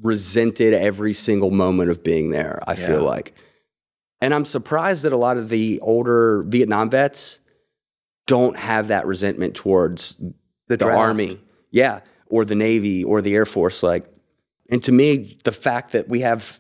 resented 0.02 0.74
every 0.74 1.14
single 1.14 1.52
moment 1.52 1.92
of 1.92 2.04
being 2.04 2.32
there. 2.32 2.62
I 2.66 2.76
feel 2.76 3.04
like, 3.04 3.36
and 4.20 4.34
I'm 4.34 4.46
surprised 4.46 5.04
that 5.04 5.14
a 5.14 5.18
lot 5.18 5.38
of 5.38 5.50
the 5.50 5.80
older 5.82 6.44
Vietnam 6.48 6.90
vets 6.90 7.40
don't 8.26 8.58
have 8.58 8.88
that 8.88 9.06
resentment 9.06 9.54
towards 9.56 10.18
The 10.70 10.78
the 10.78 10.90
army, 10.90 11.40
yeah, 11.72 12.00
or 12.28 12.46
the 12.46 12.56
navy 12.56 13.04
or 13.04 13.22
the 13.22 13.36
air 13.36 13.46
force. 13.46 13.84
Like, 13.84 14.06
and 14.70 14.82
to 14.84 14.92
me, 14.92 15.38
the 15.44 15.52
fact 15.52 15.92
that 15.92 16.10
we 16.10 16.22
have 16.22 16.60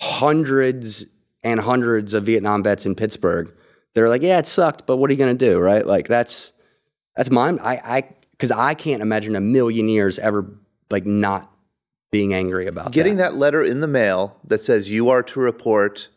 hundreds 0.00 1.06
and 1.42 1.60
hundreds 1.60 2.14
of 2.14 2.24
Vietnam 2.24 2.62
vets 2.62 2.86
in 2.86 2.94
Pittsburgh, 2.94 3.52
they're 3.94 4.08
like, 4.08 4.22
yeah, 4.22 4.38
it 4.38 4.46
sucked, 4.46 4.86
but 4.86 4.96
what 4.96 5.10
are 5.10 5.12
you 5.12 5.18
gonna 5.18 5.34
do, 5.34 5.58
right? 5.58 5.86
Like, 5.86 6.08
that's 6.08 6.52
that's 7.16 7.30
mine. 7.30 7.58
I, 7.62 7.76
I, 7.76 8.02
because 8.32 8.50
I 8.50 8.74
can't 8.74 9.02
imagine 9.02 9.36
a 9.36 9.40
million 9.40 9.88
years 9.88 10.18
ever 10.18 10.58
like 10.90 11.06
not 11.06 11.50
being 12.10 12.34
angry 12.34 12.66
about 12.66 12.92
Getting 12.92 13.16
that. 13.16 13.32
that 13.32 13.38
letter 13.38 13.62
in 13.62 13.80
the 13.80 13.88
mail 13.88 14.38
that 14.44 14.60
says 14.60 14.90
you 14.90 15.10
are 15.10 15.22
to 15.22 15.40
report 15.40 16.10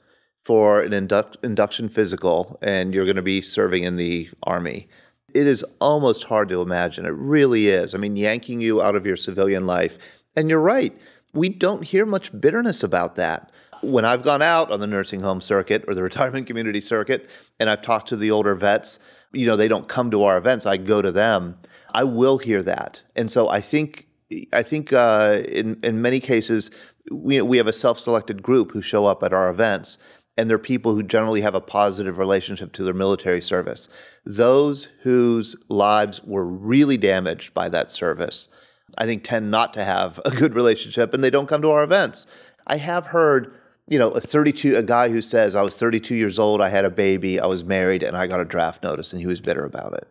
for 0.44 0.82
an 0.82 0.94
induct, 0.94 1.38
induction 1.44 1.90
physical 1.90 2.58
and 2.62 2.94
you're 2.94 3.06
going 3.06 3.16
to 3.16 3.22
be 3.22 3.42
serving 3.42 3.84
in 3.84 3.96
the 3.96 4.30
army. 4.44 4.88
It 5.34 5.48
is 5.48 5.66
almost 5.82 6.26
hard 6.26 6.50
to 6.50 6.62
imagine. 6.62 7.06
It 7.06 7.14
really 7.14 7.68
is. 7.68 7.94
I 7.94 7.98
mean, 7.98 8.16
yanking 8.16 8.62
you 8.62 8.82
out 8.82 8.96
of 8.96 9.06
your 9.06 9.16
civilian 9.16 9.66
life. 9.66 9.98
And 10.36 10.50
you're 10.50 10.62
right. 10.62 10.96
We 11.34 11.50
don't 11.50 11.84
hear 11.84 12.06
much 12.06 12.40
bitterness 12.40 12.84
about 12.84 13.16
that. 13.16 13.52
When 13.82 14.06
I've 14.06 14.24
gone 14.24 14.42
out 14.42 14.72
on 14.72 14.80
the 14.80 14.88
nursing 14.88 15.22
home 15.22 15.42
circuit 15.42 15.86
or 15.88 15.94
the 15.94 16.04
retirement 16.12 16.48
community 16.48 16.82
circuit 16.82 17.30
and 17.60 17.70
I've 17.70 17.82
talked 17.82 18.08
to 18.10 18.16
the 18.16 18.32
older 18.32 18.56
vets, 18.56 19.00
you 19.34 19.46
know, 19.46 19.56
they 19.56 19.68
don't 19.68 19.88
come 19.88 20.12
to 20.12 20.24
our 20.24 20.38
events. 20.38 20.66
I 20.66 20.78
go 20.78 21.02
to 21.02 21.12
them. 21.12 21.58
I 21.94 22.04
will 22.04 22.38
hear 22.38 22.62
that. 22.64 23.02
And 23.16 23.32
so 23.32 23.50
I 23.50 23.62
think 23.62 24.08
I 24.52 24.62
think 24.62 24.92
uh, 24.92 25.44
in 25.48 25.80
in 25.84 26.02
many 26.02 26.20
cases 26.20 26.70
we 27.12 27.42
we 27.42 27.58
have 27.58 27.68
a 27.68 27.74
self-selected 27.74 28.44
group 28.44 28.72
who 28.72 28.82
show 28.82 29.06
up 29.06 29.24
at 29.24 29.34
our 29.34 29.50
events, 29.50 29.98
and 30.38 30.50
they're 30.50 30.60
people 30.60 30.94
who 30.94 31.04
generally 31.04 31.42
have 31.42 31.56
a 31.56 31.62
positive 31.62 32.18
relationship 32.18 32.74
to 32.74 32.84
their 32.84 32.94
military 32.94 33.42
service. 33.42 33.90
Those 34.26 34.86
whose 35.04 35.56
lives 35.70 36.24
were 36.24 36.46
really 36.46 36.98
damaged 36.98 37.54
by 37.54 37.70
that 37.70 37.92
service, 37.92 38.50
I 38.98 39.06
think, 39.06 39.24
tend 39.24 39.50
not 39.50 39.74
to 39.76 39.84
have 39.84 40.20
a 40.26 40.32
good 40.32 40.56
relationship, 40.62 41.14
and 41.14 41.24
they 41.24 41.30
don't 41.30 41.48
come 41.48 41.62
to 41.62 41.72
our 41.72 41.84
events. 41.84 42.28
I 42.66 42.78
have 42.78 43.08
heard. 43.08 43.57
You 43.90 43.98
know, 44.00 44.10
a 44.12 44.20
32, 44.20 44.76
a 44.78 44.84
guy 44.84 45.10
who 45.10 45.22
says, 45.22 45.56
I 45.56 45.62
was 45.62 45.74
32 45.76 46.16
years 46.16 46.38
old, 46.38 46.62
I 46.62 46.70
had 46.70 46.84
a 46.86 46.90
baby, 46.90 47.40
I 47.40 47.46
was 47.46 47.64
married, 47.64 48.04
and 48.04 48.18
I 48.18 48.28
got 48.28 48.40
a 48.40 48.46
draft 48.46 48.84
notice, 48.84 49.14
and 49.14 49.22
he 49.22 49.28
was 49.28 49.40
bitter 49.42 49.64
about 49.66 49.94
it 49.94 50.08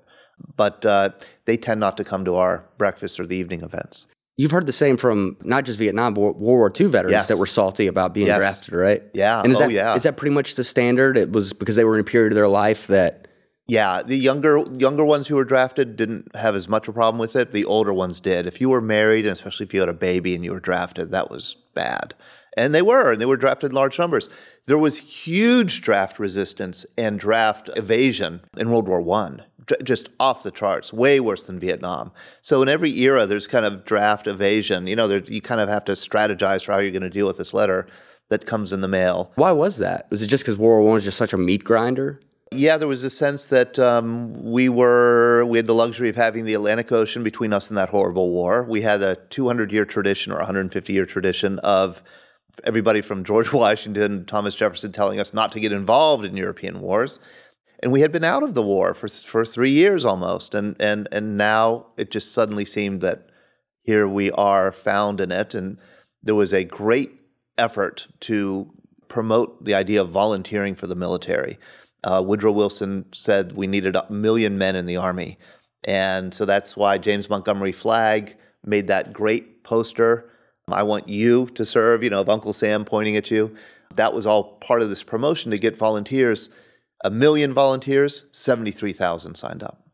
but 0.57 0.85
uh, 0.85 1.11
they 1.45 1.57
tend 1.57 1.81
not 1.81 1.97
to 1.97 2.05
come 2.05 2.25
to 2.25 2.35
our 2.35 2.69
breakfast 2.79 3.19
or 3.21 3.27
the 3.27 3.37
evening 3.37 3.63
events. 3.63 4.07
You've 4.37 4.51
heard 4.51 4.67
the 4.67 4.73
same 4.73 4.97
from 4.99 5.37
not 5.43 5.65
just 5.65 5.79
Vietnam, 5.79 6.13
but 6.13 6.21
World 6.21 6.39
War 6.39 6.73
II 6.79 6.87
veterans 6.89 7.13
Yes. 7.13 7.29
that 7.29 7.39
were 7.39 7.47
salty 7.47 7.87
about 7.87 8.13
being 8.13 8.27
Yes. 8.27 8.37
drafted, 8.39 8.75
right? 8.75 9.03
Yeah. 9.15 9.41
And 9.41 9.51
is 9.51 9.59
Oh, 9.59 9.65
that, 9.65 9.71
yeah. 9.71 9.95
Is 9.95 10.03
that 10.03 10.17
pretty 10.19 10.35
much 10.35 10.55
the 10.57 10.65
standard? 10.65 11.17
It 11.17 11.33
was 11.33 11.55
because 11.55 11.77
they 11.77 11.85
were 11.85 11.95
in 11.95 12.01
a 12.01 12.05
period 12.05 12.33
of 12.33 12.37
their 12.37 12.49
life 12.49 12.87
that 12.89 13.29
Yeah, 13.69 14.03
the 14.03 14.17
younger 14.17 14.63
younger 14.77 15.05
ones 15.05 15.27
who 15.27 15.37
were 15.37 15.45
drafted 15.45 15.97
didn't 15.97 16.37
have 16.37 16.55
as 16.55 16.69
much 16.69 16.87
of 16.87 16.93
a 16.95 16.99
problem 16.99 17.19
with 17.19 17.35
it. 17.35 17.51
The 17.53 17.65
older 17.65 17.93
ones 17.93 18.21
did. 18.21 18.47
If 18.47 18.61
you 18.61 18.69
were 18.69 18.83
married, 18.83 19.25
and 19.27 19.33
especially 19.33 19.65
if 19.65 19.73
you 19.75 19.81
had 19.81 19.89
a 19.89 19.95
baby 19.95 20.35
and 20.35 20.45
you 20.45 20.53
were 20.53 20.61
drafted, 20.61 21.11
that 21.13 21.31
was 21.31 21.57
bad. 21.75 22.15
And 22.57 22.75
they 22.75 22.83
were, 22.83 23.13
and 23.13 23.21
they 23.21 23.27
were 23.27 23.37
drafted 23.37 23.71
in 23.71 23.77
large 23.77 23.99
numbers. 23.99 24.29
There 24.67 24.79
was 24.79 24.99
huge 24.99 25.83
draft 25.83 26.19
resistance 26.19 26.87
and 26.97 27.19
draft 27.19 27.69
evasion 27.77 28.41
in 28.57 28.71
World 28.71 28.89
War 28.89 29.01
One, 29.03 29.43
J- 29.67 29.77
just 29.85 30.09
off 30.19 30.43
the 30.43 30.51
charts, 30.51 30.93
way 30.93 31.21
worse 31.21 31.47
than 31.47 31.61
Vietnam. 31.61 32.13
So 32.41 32.63
in 32.63 32.69
every 32.69 32.99
era, 33.01 33.27
there's 33.27 33.47
kind 33.47 33.67
of 33.67 33.85
draft 33.85 34.27
evasion. 34.27 34.87
You 34.87 34.97
know, 34.97 35.07
there, 35.07 35.23
you 35.23 35.43
kind 35.43 35.61
of 35.61 35.69
have 35.69 35.85
to 35.85 35.93
strategize 35.93 36.65
for 36.65 36.73
how 36.73 36.79
you're 36.79 36.91
going 36.93 37.03
to 37.03 37.11
deal 37.11 37.27
with 37.27 37.37
this 37.37 37.53
letter 37.53 37.87
that 38.29 38.47
comes 38.47 38.73
in 38.73 38.81
the 38.81 38.89
mail. 38.89 39.33
why 39.37 39.53
was 39.53 39.77
that? 39.77 40.11
Was 40.11 40.23
it 40.23 40.27
just 40.27 40.43
because 40.45 40.59
World 40.59 40.81
War 40.81 40.83
One 40.83 40.95
was 40.95 41.05
just 41.05 41.19
such 41.19 41.33
a 41.33 41.39
meat 41.39 41.63
grinder? 41.63 42.21
Yeah, 42.53 42.77
there 42.77 42.89
was 42.89 43.03
a 43.03 43.11
sense 43.11 43.47
that 43.47 43.79
um, 43.79 44.43
we 44.45 44.69
were 44.69 45.45
we 45.45 45.59
had 45.59 45.67
the 45.67 45.75
luxury 45.75 46.09
of 46.09 46.17
having 46.17 46.45
the 46.45 46.55
Atlantic 46.55 46.93
Ocean 46.93 47.25
between 47.25 47.53
us 47.53 47.69
and 47.69 47.77
that 47.77 47.89
horrible 47.89 48.31
war. 48.31 48.63
We 48.63 48.83
had 48.83 49.03
a 49.03 49.17
200 49.17 49.73
year 49.73 49.85
tradition 49.85 50.33
or 50.33 50.37
150 50.37 50.93
year 50.93 51.07
tradition 51.07 51.59
of 51.61 52.03
everybody 52.65 53.01
from 53.01 53.25
George 53.25 53.53
Washington, 53.53 54.25
Thomas 54.25 54.55
Jefferson 54.55 54.93
telling 54.93 55.21
us 55.21 55.35
not 55.35 55.53
to 55.53 55.61
get 55.61 55.73
involved 55.73 56.25
in 56.25 56.37
European 56.37 56.81
wars, 56.81 57.21
and 57.81 57.93
we 57.93 58.01
had 58.01 58.13
been 58.13 58.25
out 58.25 58.43
of 58.43 58.55
the 58.55 58.63
war 58.63 58.95
for 58.95 59.09
for 59.09 59.45
three 59.45 59.71
years 59.71 60.05
almost, 60.05 60.55
and 60.55 60.77
and 60.81 61.09
and 61.13 61.37
now 61.37 61.87
it 61.97 62.11
just 62.11 62.33
suddenly 62.33 62.65
seemed 62.65 63.01
that 63.03 63.29
here 63.83 64.09
we 64.09 64.31
are 64.33 64.73
found 64.73 65.21
in 65.21 65.31
it, 65.31 65.55
and 65.55 65.81
there 66.23 66.35
was 66.35 66.53
a 66.53 66.65
great 66.65 67.13
effort 67.59 68.09
to 68.21 68.73
promote 69.09 69.65
the 69.65 69.75
idea 69.75 70.01
of 70.01 70.11
volunteering 70.11 70.75
for 70.75 70.87
the 70.87 70.95
military. 70.95 71.59
Uh, 72.03 72.23
Woodrow 72.25 72.53
Wilson 72.53 73.07
said 73.13 73.53
we 73.53 73.67
needed 73.67 73.97
a 73.97 74.11
million 74.11 74.59
men 74.59 74.77
in 74.77 74.87
the 74.87 74.97
army, 74.97 75.39
and 75.85 76.33
so 76.35 76.45
that's 76.45 76.77
why 76.77 76.99
James 76.99 77.31
Montgomery 77.31 77.73
Flagg 77.73 78.37
made 78.65 78.89
that 78.89 79.13
great 79.13 79.63
poster. 79.63 80.31
I 80.69 80.83
want 80.83 81.09
you 81.09 81.47
to 81.55 81.65
serve, 81.65 82.03
you 82.03 82.11
know, 82.11 82.21
of 82.21 82.29
Uncle 82.29 82.53
Sam 82.53 82.85
pointing 82.85 83.15
at 83.17 83.31
you. 83.31 83.55
That 83.95 84.13
was 84.13 84.27
all 84.27 84.57
part 84.57 84.83
of 84.83 84.89
this 84.89 85.05
promotion 85.05 85.53
to 85.53 85.59
get 85.59 85.79
volunteers. 85.79 86.51
A 87.05 87.11
million 87.11 87.55
volunteers, 87.55 88.25
73,000 88.33 89.37
signed 89.37 89.63
up. 89.63 89.87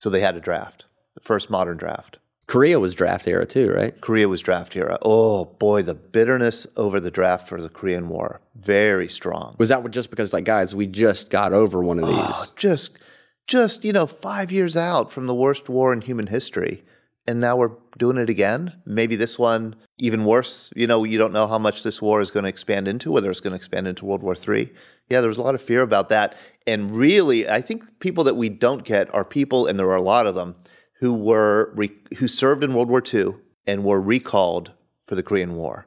So 0.00 0.10
they 0.10 0.20
had 0.20 0.36
a 0.36 0.40
draft, 0.40 0.84
the 1.14 1.22
first 1.22 1.48
modern 1.48 1.78
draft. 1.78 2.18
Korea 2.46 2.78
was 2.78 2.94
draft 2.94 3.26
era 3.26 3.46
too, 3.46 3.70
right? 3.72 3.98
Korea 4.02 4.28
was 4.28 4.42
draft 4.42 4.76
era. 4.76 4.98
Oh 5.00 5.46
boy, 5.46 5.80
the 5.80 5.94
bitterness 5.94 6.66
over 6.76 7.00
the 7.00 7.10
draft 7.10 7.48
for 7.48 7.60
the 7.60 7.68
Korean 7.70 8.08
War, 8.10 8.42
very 8.54 9.08
strong. 9.08 9.56
Was 9.58 9.70
that 9.70 9.90
just 9.90 10.10
because, 10.10 10.34
like, 10.34 10.44
guys, 10.44 10.74
we 10.74 10.86
just 10.86 11.30
got 11.30 11.54
over 11.54 11.82
one 11.82 11.98
of 11.98 12.04
oh, 12.06 12.26
these? 12.26 12.50
just 12.56 12.98
just 13.46 13.82
you 13.82 13.92
know 13.92 14.06
5 14.06 14.52
years 14.52 14.76
out 14.76 15.10
from 15.10 15.26
the 15.26 15.34
worst 15.34 15.70
war 15.70 15.92
in 15.92 16.02
human 16.02 16.26
history 16.26 16.84
and 17.28 17.40
now 17.40 17.56
we're 17.56 17.76
doing 17.98 18.16
it 18.16 18.30
again. 18.30 18.80
Maybe 18.86 19.16
this 19.16 19.38
one 19.38 19.76
even 19.98 20.24
worse. 20.24 20.70
You 20.74 20.86
know, 20.86 21.04
you 21.04 21.18
don't 21.18 21.32
know 21.32 21.46
how 21.46 21.58
much 21.58 21.82
this 21.82 22.00
war 22.00 22.20
is 22.20 22.30
going 22.30 22.44
to 22.44 22.48
expand 22.48 22.88
into, 22.88 23.12
whether 23.12 23.30
it's 23.30 23.40
going 23.40 23.52
to 23.52 23.56
expand 23.56 23.88
into 23.88 24.04
World 24.04 24.22
War 24.22 24.34
III. 24.34 24.72
Yeah, 25.10 25.20
there 25.20 25.28
was 25.28 25.38
a 25.38 25.42
lot 25.42 25.54
of 25.54 25.62
fear 25.62 25.82
about 25.82 26.08
that. 26.10 26.36
And 26.66 26.90
really, 26.90 27.48
I 27.48 27.60
think 27.60 27.98
people 28.00 28.24
that 28.24 28.36
we 28.36 28.48
don't 28.48 28.84
get 28.84 29.12
are 29.14 29.24
people, 29.24 29.66
and 29.66 29.78
there 29.78 29.90
are 29.90 29.96
a 29.96 30.02
lot 30.02 30.26
of 30.26 30.34
them, 30.34 30.56
who 31.00 31.14
were 31.14 31.72
re- 31.74 31.96
who 32.18 32.28
served 32.28 32.64
in 32.64 32.74
World 32.74 32.88
War 32.88 33.02
II 33.02 33.34
and 33.66 33.84
were 33.84 34.00
recalled 34.00 34.72
for 35.06 35.14
the 35.14 35.22
Korean 35.22 35.54
War. 35.56 35.86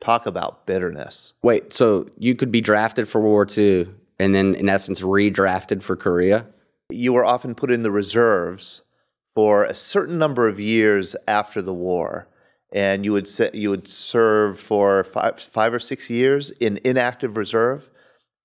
Talk 0.00 0.26
about 0.26 0.66
bitterness. 0.66 1.34
Wait, 1.42 1.72
so 1.72 2.08
you 2.18 2.34
could 2.34 2.52
be 2.52 2.60
drafted 2.60 3.08
for 3.08 3.20
World 3.20 3.32
War 3.32 3.46
II 3.56 3.88
and 4.18 4.34
then, 4.34 4.54
in 4.54 4.68
essence, 4.68 5.00
redrafted 5.00 5.82
for 5.82 5.96
Korea? 5.96 6.46
You 6.90 7.12
were 7.12 7.24
often 7.24 7.54
put 7.54 7.70
in 7.70 7.82
the 7.82 7.90
reserves 7.90 8.82
for 9.38 9.66
a 9.66 9.74
certain 9.74 10.18
number 10.18 10.48
of 10.48 10.58
years 10.58 11.14
after 11.28 11.62
the 11.62 11.72
war, 11.72 12.26
and 12.72 13.04
you 13.04 13.12
would 13.12 13.28
se- 13.28 13.52
you 13.54 13.70
would 13.70 13.86
serve 13.86 14.58
for 14.58 15.04
five, 15.04 15.38
five 15.38 15.72
or 15.72 15.78
six 15.78 16.10
years 16.10 16.50
in 16.50 16.80
inactive 16.82 17.36
reserve, 17.36 17.88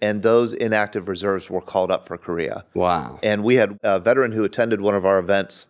and 0.04 0.22
those 0.22 0.54
inactive 0.54 1.08
reserves 1.08 1.50
were 1.50 1.62
called 1.62 1.90
up 1.90 2.06
for 2.08 2.16
Korea. 2.16 2.64
Wow. 2.76 3.18
And 3.24 3.44
we 3.44 3.56
had 3.56 3.80
a 3.82 4.00
veteran 4.00 4.34
who 4.34 4.44
attended 4.44 4.82
one 4.82 4.94
of 4.94 5.04
our 5.04 5.18
events, 5.18 5.66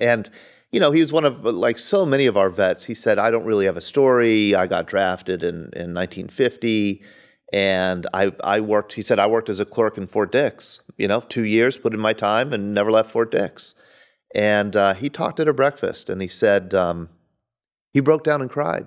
and 0.00 0.28
you 0.72 0.80
know 0.80 0.90
he 0.90 0.98
was 0.98 1.12
one 1.12 1.24
of 1.24 1.44
like 1.44 1.78
so 1.78 2.04
many 2.04 2.26
of 2.26 2.36
our 2.36 2.50
vets. 2.50 2.86
He 2.86 2.94
said, 2.94 3.16
"I 3.16 3.30
don't 3.30 3.44
really 3.44 3.66
have 3.66 3.76
a 3.76 3.80
story. 3.80 4.56
I 4.56 4.66
got 4.66 4.88
drafted 4.88 5.44
in 5.44 5.70
in 5.72 5.94
1950." 5.94 7.00
And 7.52 8.08
I, 8.12 8.32
I 8.42 8.60
worked, 8.60 8.92
he 8.92 9.00
said, 9.00 9.18
I 9.18 9.26
worked 9.26 9.48
as 9.48 9.58
a 9.58 9.64
clerk 9.64 9.96
in 9.96 10.06
Fort 10.06 10.30
Dix, 10.30 10.82
you 10.98 11.08
know, 11.08 11.20
two 11.20 11.46
years, 11.46 11.78
put 11.78 11.94
in 11.94 11.98
my 12.00 12.12
time 12.12 12.52
and 12.52 12.74
never 12.74 12.90
left 12.90 13.10
Fort 13.10 13.30
Dix. 13.30 13.74
And 14.34 14.76
uh, 14.76 14.94
he 14.94 15.08
talked 15.08 15.40
at 15.40 15.48
a 15.48 15.54
breakfast 15.54 16.10
and 16.10 16.20
he 16.20 16.28
said, 16.28 16.74
um, 16.74 17.08
he 17.92 18.00
broke 18.00 18.24
down 18.24 18.40
and 18.40 18.50
cried. 18.50 18.86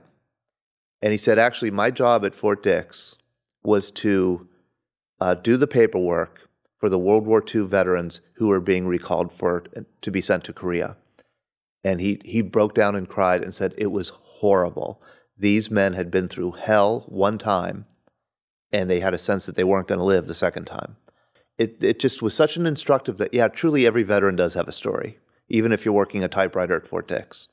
And 1.02 1.12
he 1.12 1.18
said, 1.18 1.40
actually, 1.40 1.72
my 1.72 1.90
job 1.90 2.24
at 2.24 2.36
Fort 2.36 2.62
Dix 2.62 3.18
was 3.64 3.90
to 3.92 4.48
uh, 5.20 5.34
do 5.34 5.58
the 5.58 5.68
paperwork 5.68 6.50
for 6.78 6.90
the 6.90 7.00
World 7.00 7.26
War 7.26 7.44
II 7.44 7.66
veterans 7.66 8.22
who 8.36 8.48
were 8.48 8.62
being 8.62 8.88
recalled 8.88 9.32
for 9.32 9.64
to 10.02 10.12
be 10.12 10.22
sent 10.22 10.44
to 10.46 10.54
Korea. 10.54 10.98
And 11.84 12.00
he, 12.00 12.20
he 12.24 12.42
broke 12.42 12.76
down 12.76 12.96
and 12.96 13.08
cried 13.08 13.42
and 13.42 13.54
said, 13.54 13.74
it 13.78 13.92
was 13.92 14.10
horrible. 14.10 15.02
These 15.38 15.72
men 15.72 15.94
had 15.94 16.12
been 16.12 16.28
through 16.28 16.52
hell 16.52 17.06
one 17.08 17.38
time 17.40 17.86
and 18.72 18.90
they 18.90 19.00
had 19.00 19.14
a 19.14 19.20
sense 19.20 19.46
that 19.46 19.56
they 19.56 19.64
weren't 19.64 19.88
going 19.88 20.00
to 20.00 20.06
live 20.06 20.28
the 20.28 20.34
second 20.36 20.66
time. 20.66 20.98
It, 21.58 21.84
it 21.84 22.00
just 22.00 22.22
was 22.22 22.34
such 22.34 22.58
an 22.58 22.66
instructive 22.66 23.18
that, 23.18 23.34
yeah, 23.34 23.48
truly 23.48 23.86
every 23.86 24.04
veteran 24.04 24.36
does 24.36 24.54
have 24.54 24.68
a 24.68 24.72
story, 24.72 25.20
even 25.52 25.72
if 25.72 25.86
you're 25.86 25.94
working 25.94 26.24
a 26.24 26.28
typewriter 26.28 26.76
at 26.76 26.88
Fort 26.88 27.08
Dix. 27.08 27.50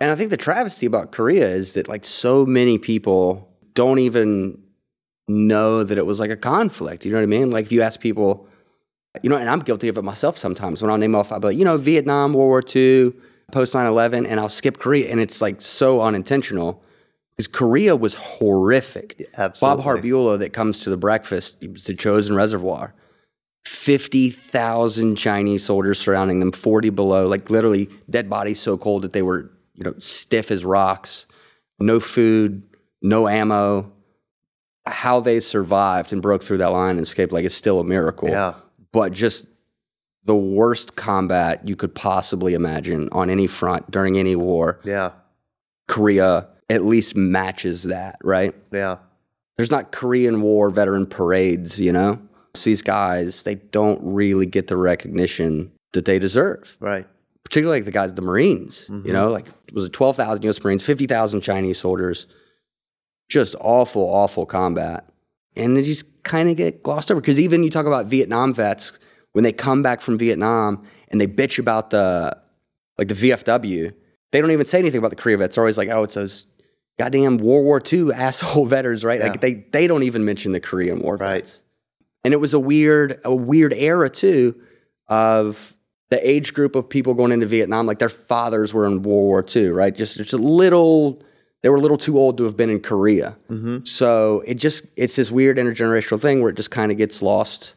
And 0.00 0.10
I 0.10 0.14
think 0.14 0.30
the 0.30 0.36
travesty 0.36 0.86
about 0.86 1.12
Korea 1.12 1.48
is 1.48 1.74
that 1.74 1.88
like 1.88 2.04
so 2.04 2.44
many 2.44 2.78
people 2.78 3.48
don't 3.74 3.98
even 3.98 4.62
know 5.26 5.84
that 5.84 5.98
it 5.98 6.06
was 6.06 6.20
like 6.20 6.30
a 6.30 6.36
conflict. 6.36 7.04
You 7.04 7.12
know 7.12 7.18
what 7.18 7.24
I 7.24 7.26
mean? 7.26 7.50
Like 7.50 7.66
if 7.66 7.72
you 7.72 7.82
ask 7.82 8.00
people, 8.00 8.48
you 9.22 9.30
know, 9.30 9.36
and 9.36 9.48
I'm 9.48 9.60
guilty 9.60 9.88
of 9.88 9.98
it 9.98 10.02
myself 10.02 10.36
sometimes. 10.36 10.82
When 10.82 10.90
I'll 10.90 10.98
name 10.98 11.14
off, 11.14 11.32
I'll 11.32 11.40
be 11.40 11.48
like, 11.48 11.56
you 11.56 11.64
know, 11.64 11.76
Vietnam, 11.76 12.32
World 12.32 12.48
War 12.48 12.62
II, 12.74 13.12
post 13.52 13.74
9-11, 13.74 14.26
and 14.28 14.40
I'll 14.40 14.48
skip 14.48 14.78
Korea. 14.78 15.10
And 15.10 15.20
it's 15.20 15.40
like 15.40 15.60
so 15.60 16.00
unintentional 16.00 16.82
because 17.36 17.48
Korea 17.48 17.96
was 17.96 18.14
horrific. 18.14 19.28
Absolutely. 19.36 19.82
Bob 19.82 20.02
Harbula 20.02 20.38
that 20.38 20.52
comes 20.52 20.80
to 20.80 20.90
the 20.90 20.96
breakfast, 20.96 21.56
he 21.60 21.68
was 21.68 21.84
the 21.84 21.94
Chosin 21.94 22.36
Reservoir. 22.36 22.94
50,000 23.68 25.16
Chinese 25.16 25.64
soldiers 25.64 25.98
surrounding 25.98 26.40
them, 26.40 26.52
40 26.52 26.90
below, 26.90 27.28
like 27.28 27.50
literally 27.50 27.88
dead 28.08 28.28
bodies 28.30 28.58
so 28.60 28.76
cold 28.76 29.02
that 29.02 29.12
they 29.12 29.22
were, 29.22 29.50
you 29.74 29.84
know, 29.84 29.94
stiff 29.98 30.50
as 30.50 30.64
rocks, 30.64 31.26
no 31.78 32.00
food, 32.00 32.62
no 33.02 33.28
ammo. 33.28 33.92
How 34.86 35.20
they 35.20 35.40
survived 35.40 36.14
and 36.14 36.22
broke 36.22 36.42
through 36.42 36.58
that 36.58 36.72
line 36.72 36.92
and 36.96 37.00
escaped, 37.00 37.32
like 37.32 37.44
it's 37.44 37.54
still 37.54 37.78
a 37.78 37.84
miracle. 37.84 38.30
Yeah. 38.30 38.54
But 38.90 39.12
just 39.12 39.46
the 40.24 40.34
worst 40.34 40.96
combat 40.96 41.68
you 41.68 41.76
could 41.76 41.94
possibly 41.94 42.54
imagine 42.54 43.08
on 43.12 43.28
any 43.28 43.46
front 43.46 43.90
during 43.90 44.18
any 44.18 44.34
war. 44.34 44.80
Yeah. 44.84 45.12
Korea 45.88 46.48
at 46.70 46.84
least 46.84 47.16
matches 47.16 47.84
that, 47.84 48.16
right? 48.24 48.54
Yeah. 48.72 48.96
There's 49.56 49.70
not 49.70 49.92
Korean 49.92 50.40
War 50.40 50.70
veteran 50.70 51.06
parades, 51.06 51.78
you 51.80 51.92
know? 51.92 52.20
These 52.64 52.82
guys, 52.82 53.42
they 53.42 53.56
don't 53.56 54.00
really 54.02 54.46
get 54.46 54.66
the 54.66 54.76
recognition 54.76 55.72
that 55.92 56.04
they 56.04 56.18
deserve. 56.18 56.76
Right. 56.80 57.06
Particularly 57.44 57.80
like 57.80 57.86
the 57.86 57.92
guys, 57.92 58.12
the 58.12 58.22
Marines, 58.22 58.88
you 58.88 58.96
mm-hmm. 58.96 59.12
know, 59.12 59.30
like 59.30 59.46
was 59.72 59.84
it 59.84 59.88
was 59.88 59.90
12,000 59.90 60.44
US 60.44 60.62
Marines, 60.62 60.82
50,000 60.82 61.40
Chinese 61.40 61.78
soldiers. 61.78 62.26
Just 63.28 63.54
awful, 63.60 64.02
awful 64.02 64.46
combat. 64.46 65.08
And 65.56 65.76
they 65.76 65.82
just 65.82 66.22
kind 66.22 66.48
of 66.48 66.56
get 66.56 66.82
glossed 66.82 67.10
over. 67.10 67.20
Because 67.20 67.40
even 67.40 67.64
you 67.64 67.70
talk 67.70 67.86
about 67.86 68.06
Vietnam 68.06 68.54
vets, 68.54 68.98
when 69.32 69.44
they 69.44 69.52
come 69.52 69.82
back 69.82 70.00
from 70.00 70.18
Vietnam 70.18 70.84
and 71.08 71.20
they 71.20 71.26
bitch 71.26 71.58
about 71.58 71.90
the, 71.90 72.36
like 72.96 73.08
the 73.08 73.14
VFW, 73.14 73.92
they 74.32 74.40
don't 74.40 74.50
even 74.50 74.66
say 74.66 74.78
anything 74.78 74.98
about 74.98 75.10
the 75.10 75.16
Korea 75.16 75.38
vets. 75.38 75.54
They're 75.54 75.64
always 75.64 75.78
like, 75.78 75.88
oh, 75.88 76.04
it's 76.04 76.14
those 76.14 76.46
goddamn 76.98 77.38
World 77.38 77.64
War 77.64 77.80
II 77.92 78.12
asshole 78.12 78.66
veterans, 78.66 79.04
right? 79.04 79.20
Yeah. 79.20 79.28
Like 79.28 79.40
they 79.40 79.54
they 79.54 79.86
don't 79.86 80.02
even 80.02 80.24
mention 80.24 80.52
the 80.52 80.60
Korean 80.60 81.00
War 81.00 81.16
Right. 81.16 81.36
vets. 81.36 81.62
And 82.28 82.34
it 82.34 82.40
was 82.40 82.52
a 82.52 82.60
weird 82.60 83.22
a 83.24 83.34
weird 83.34 83.72
era 83.72 84.10
too 84.10 84.54
of 85.08 85.74
the 86.10 86.28
age 86.28 86.52
group 86.52 86.74
of 86.74 86.86
people 86.86 87.14
going 87.14 87.32
into 87.32 87.46
Vietnam, 87.46 87.86
like 87.86 88.00
their 88.00 88.10
fathers 88.10 88.74
were 88.74 88.84
in 88.84 89.00
World 89.00 89.04
War 89.04 89.42
II, 89.56 89.68
right? 89.70 89.96
Just 89.96 90.18
just 90.18 90.34
a 90.34 90.36
little 90.36 91.22
they 91.62 91.70
were 91.70 91.76
a 91.76 91.80
little 91.80 91.96
too 91.96 92.18
old 92.18 92.36
to 92.36 92.44
have 92.44 92.54
been 92.54 92.68
in 92.68 92.80
Korea. 92.80 93.38
Mm-hmm. 93.48 93.84
So 93.84 94.42
it 94.46 94.56
just 94.56 94.88
it's 94.98 95.16
this 95.16 95.32
weird 95.32 95.56
intergenerational 95.56 96.20
thing 96.20 96.42
where 96.42 96.50
it 96.50 96.56
just 96.58 96.70
kind 96.70 96.92
of 96.92 96.98
gets 96.98 97.22
lost 97.22 97.74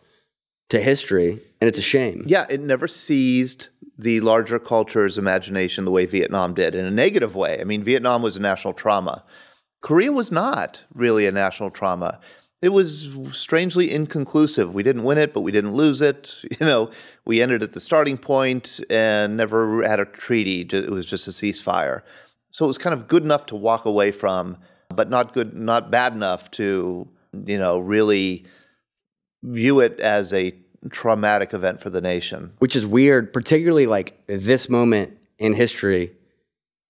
to 0.67 0.81
history, 0.81 1.39
and 1.61 1.69
it's 1.69 1.77
a 1.77 1.81
shame. 1.81 2.25
Yeah, 2.27 2.45
it 2.49 2.59
never 2.59 2.89
seized 2.89 3.69
the 3.97 4.19
larger 4.19 4.59
culture's 4.59 5.17
imagination 5.17 5.85
the 5.85 5.91
way 5.91 6.05
Vietnam 6.05 6.53
did 6.53 6.75
in 6.75 6.83
a 6.83 6.91
negative 6.91 7.37
way. 7.37 7.61
I 7.61 7.63
mean, 7.63 7.83
Vietnam 7.83 8.21
was 8.21 8.35
a 8.35 8.41
national 8.41 8.73
trauma. 8.73 9.23
Korea 9.79 10.11
was 10.11 10.29
not 10.29 10.83
really 10.93 11.25
a 11.25 11.31
national 11.31 11.69
trauma. 11.71 12.19
It 12.61 12.69
was 12.69 13.09
strangely 13.31 13.91
inconclusive. 13.91 14.73
We 14.75 14.83
didn't 14.83 15.03
win 15.03 15.17
it, 15.17 15.33
but 15.33 15.41
we 15.41 15.51
didn't 15.51 15.73
lose 15.73 16.01
it. 16.01 16.43
You 16.59 16.67
know, 16.67 16.91
we 17.25 17.41
ended 17.41 17.63
at 17.63 17.71
the 17.71 17.79
starting 17.79 18.17
point 18.17 18.79
and 18.89 19.35
never 19.35 19.81
had 19.81 19.99
a 19.99 20.05
treaty. 20.05 20.61
It 20.61 20.89
was 20.91 21.07
just 21.07 21.27
a 21.27 21.31
ceasefire. 21.31 22.03
So 22.51 22.65
it 22.65 22.67
was 22.67 22.77
kind 22.77 22.93
of 22.93 23.07
good 23.07 23.23
enough 23.23 23.47
to 23.47 23.55
walk 23.55 23.85
away 23.85 24.11
from, 24.11 24.57
but 24.93 25.09
not 25.09 25.33
good, 25.33 25.55
not 25.55 25.89
bad 25.89 26.13
enough 26.13 26.51
to, 26.51 27.07
you 27.47 27.57
know, 27.57 27.79
really 27.79 28.45
view 29.41 29.79
it 29.79 29.99
as 29.99 30.33
a 30.33 30.53
traumatic 30.91 31.53
event 31.53 31.81
for 31.81 31.89
the 31.89 32.01
nation. 32.01 32.53
which 32.59 32.75
is 32.75 32.85
weird, 32.85 33.33
particularly 33.33 33.87
like 33.87 34.21
this 34.27 34.69
moment 34.69 35.17
in 35.39 35.53
history, 35.53 36.11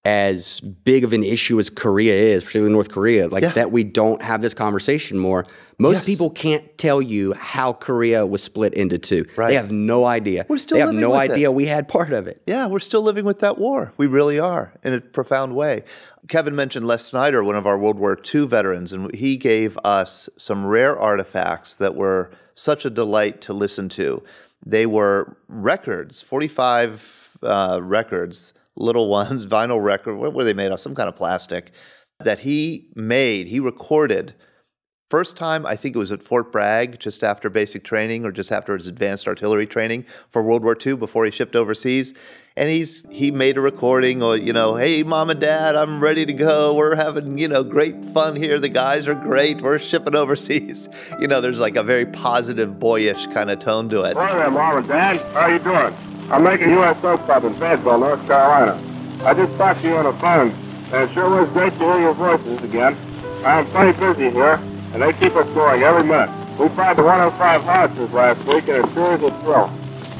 as 0.03 0.59
big 0.61 1.03
of 1.03 1.13
an 1.13 1.21
issue 1.23 1.59
as 1.59 1.69
Korea 1.69 2.15
is, 2.15 2.43
particularly 2.43 2.73
North 2.73 2.89
Korea, 2.89 3.27
like 3.27 3.43
Yeah. 3.43 3.51
that 3.51 3.71
we 3.71 3.83
don't 3.83 4.19
have 4.23 4.41
this 4.41 4.55
conversation 4.55 5.19
more. 5.19 5.45
Most 5.77 5.97
Yes. 5.97 6.05
people 6.07 6.31
can't 6.31 6.63
tell 6.79 7.03
you 7.03 7.33
how 7.33 7.71
Korea 7.73 8.25
was 8.25 8.41
split 8.41 8.73
into 8.73 8.97
two. 8.97 9.25
Right. 9.35 9.49
They 9.49 9.55
have 9.55 9.71
no 9.71 10.05
idea. 10.05 10.47
We're 10.49 10.57
still 10.57 10.77
they 10.77 10.81
have 10.81 10.93
no 10.93 11.11
with 11.11 11.21
it. 11.29 11.31
idea 11.33 11.51
we 11.51 11.65
had 11.65 11.87
part 11.87 12.13
of 12.13 12.25
it. 12.25 12.41
Yeah, 12.47 12.65
we're 12.67 12.79
still 12.79 13.03
living 13.03 13.25
with 13.25 13.41
that 13.41 13.59
war. 13.59 13.93
We 13.97 14.07
really 14.07 14.39
are 14.39 14.73
in 14.83 14.93
a 14.93 15.01
profound 15.01 15.55
way. 15.55 15.83
Kevin 16.27 16.55
mentioned 16.55 16.87
Les 16.87 17.05
Snyder, 17.05 17.43
one 17.43 17.55
of 17.55 17.67
our 17.67 17.77
World 17.77 17.99
War 17.99 18.17
II 18.33 18.47
veterans, 18.47 18.91
and 18.93 19.13
he 19.13 19.37
gave 19.37 19.77
us 19.83 20.29
some 20.35 20.65
rare 20.65 20.97
artifacts 20.97 21.75
that 21.75 21.93
were 21.95 22.31
such 22.55 22.85
a 22.85 22.89
delight 22.89 23.39
to 23.41 23.53
listen 23.53 23.87
to. 23.89 24.23
They 24.65 24.87
were 24.87 25.37
records, 25.47 26.21
45 26.23 27.37
uh, 27.43 27.79
records, 27.83 28.53
little 28.75 29.09
ones, 29.09 29.45
vinyl 29.47 29.83
record. 29.83 30.15
What 30.15 30.33
were 30.33 30.43
they 30.43 30.53
made 30.53 30.71
of? 30.71 30.79
Some 30.79 30.95
kind 30.95 31.09
of 31.09 31.15
plastic 31.15 31.71
that 32.23 32.39
he 32.39 32.89
made, 32.95 33.47
he 33.47 33.59
recorded. 33.59 34.35
First 35.09 35.35
time, 35.35 35.65
I 35.65 35.75
think 35.75 35.93
it 35.93 35.99
was 35.99 36.13
at 36.13 36.23
Fort 36.23 36.53
Bragg, 36.53 36.97
just 36.97 37.21
after 37.21 37.49
basic 37.49 37.83
training 37.83 38.23
or 38.23 38.31
just 38.31 38.49
after 38.49 38.77
his 38.77 38.87
advanced 38.87 39.27
artillery 39.27 39.67
training 39.67 40.03
for 40.29 40.41
World 40.41 40.63
War 40.63 40.77
II 40.85 40.95
before 40.95 41.25
he 41.25 41.31
shipped 41.31 41.53
overseas. 41.53 42.13
And 42.55 42.69
he's 42.69 43.05
he 43.11 43.29
made 43.29 43.57
a 43.57 43.61
recording, 43.61 44.23
or 44.23 44.37
you 44.37 44.53
know, 44.53 44.75
hey 44.75 45.03
mom 45.03 45.29
and 45.29 45.41
dad, 45.41 45.75
I'm 45.75 46.01
ready 46.01 46.25
to 46.25 46.31
go. 46.31 46.73
We're 46.73 46.95
having 46.95 47.37
you 47.37 47.49
know 47.49 47.61
great 47.61 48.05
fun 48.05 48.37
here. 48.37 48.57
The 48.57 48.69
guys 48.69 49.05
are 49.05 49.13
great. 49.13 49.61
We're 49.61 49.79
shipping 49.79 50.15
overseas. 50.23 50.87
You 51.19 51.27
know, 51.27 51.41
there's 51.41 51.59
like 51.59 51.75
a 51.75 51.83
very 51.83 52.05
positive, 52.05 52.79
boyish 52.79 53.27
kind 53.27 53.51
of 53.51 53.59
tone 53.59 53.89
to 53.89 54.03
it. 54.03 54.13
Morning 54.13 54.37
there, 54.37 54.49
Mom 54.49 54.77
and 54.77 54.87
Dad. 54.87 55.19
How 55.33 55.47
you 55.47 55.59
doing? 55.59 56.10
I'm 56.31 56.45
making 56.45 56.69
U.S. 56.69 56.95
Soap 57.01 57.25
Club 57.25 57.43
in 57.43 57.53
Fayetteville, 57.55 57.97
North 57.97 58.25
Carolina. 58.25 58.81
I 59.25 59.33
just 59.33 59.53
talked 59.57 59.81
to 59.81 59.87
you 59.87 59.97
on 59.97 60.05
the 60.05 60.17
phone, 60.21 60.51
and 60.93 61.09
it 61.09 61.13
sure 61.13 61.29
was 61.29 61.49
great 61.49 61.73
to 61.73 61.79
hear 61.79 61.99
your 61.99 62.13
voices 62.13 62.63
again. 62.63 62.95
I'm 63.43 63.65
plenty 63.71 63.91
busy 63.99 64.29
here, 64.29 64.53
and 64.93 65.01
they 65.01 65.11
keep 65.11 65.35
us 65.35 65.45
going 65.53 65.83
every 65.83 66.03
minute. 66.03 66.29
We 66.57 66.69
tried 66.69 66.95
the 66.95 67.03
105 67.03 67.63
howitzers 67.63 68.13
last 68.13 68.39
week, 68.47 68.69
and 68.69 68.77
it 68.77 68.93
sure 68.93 69.15
is 69.17 69.23
a 69.23 69.41
thrill. 69.41 69.69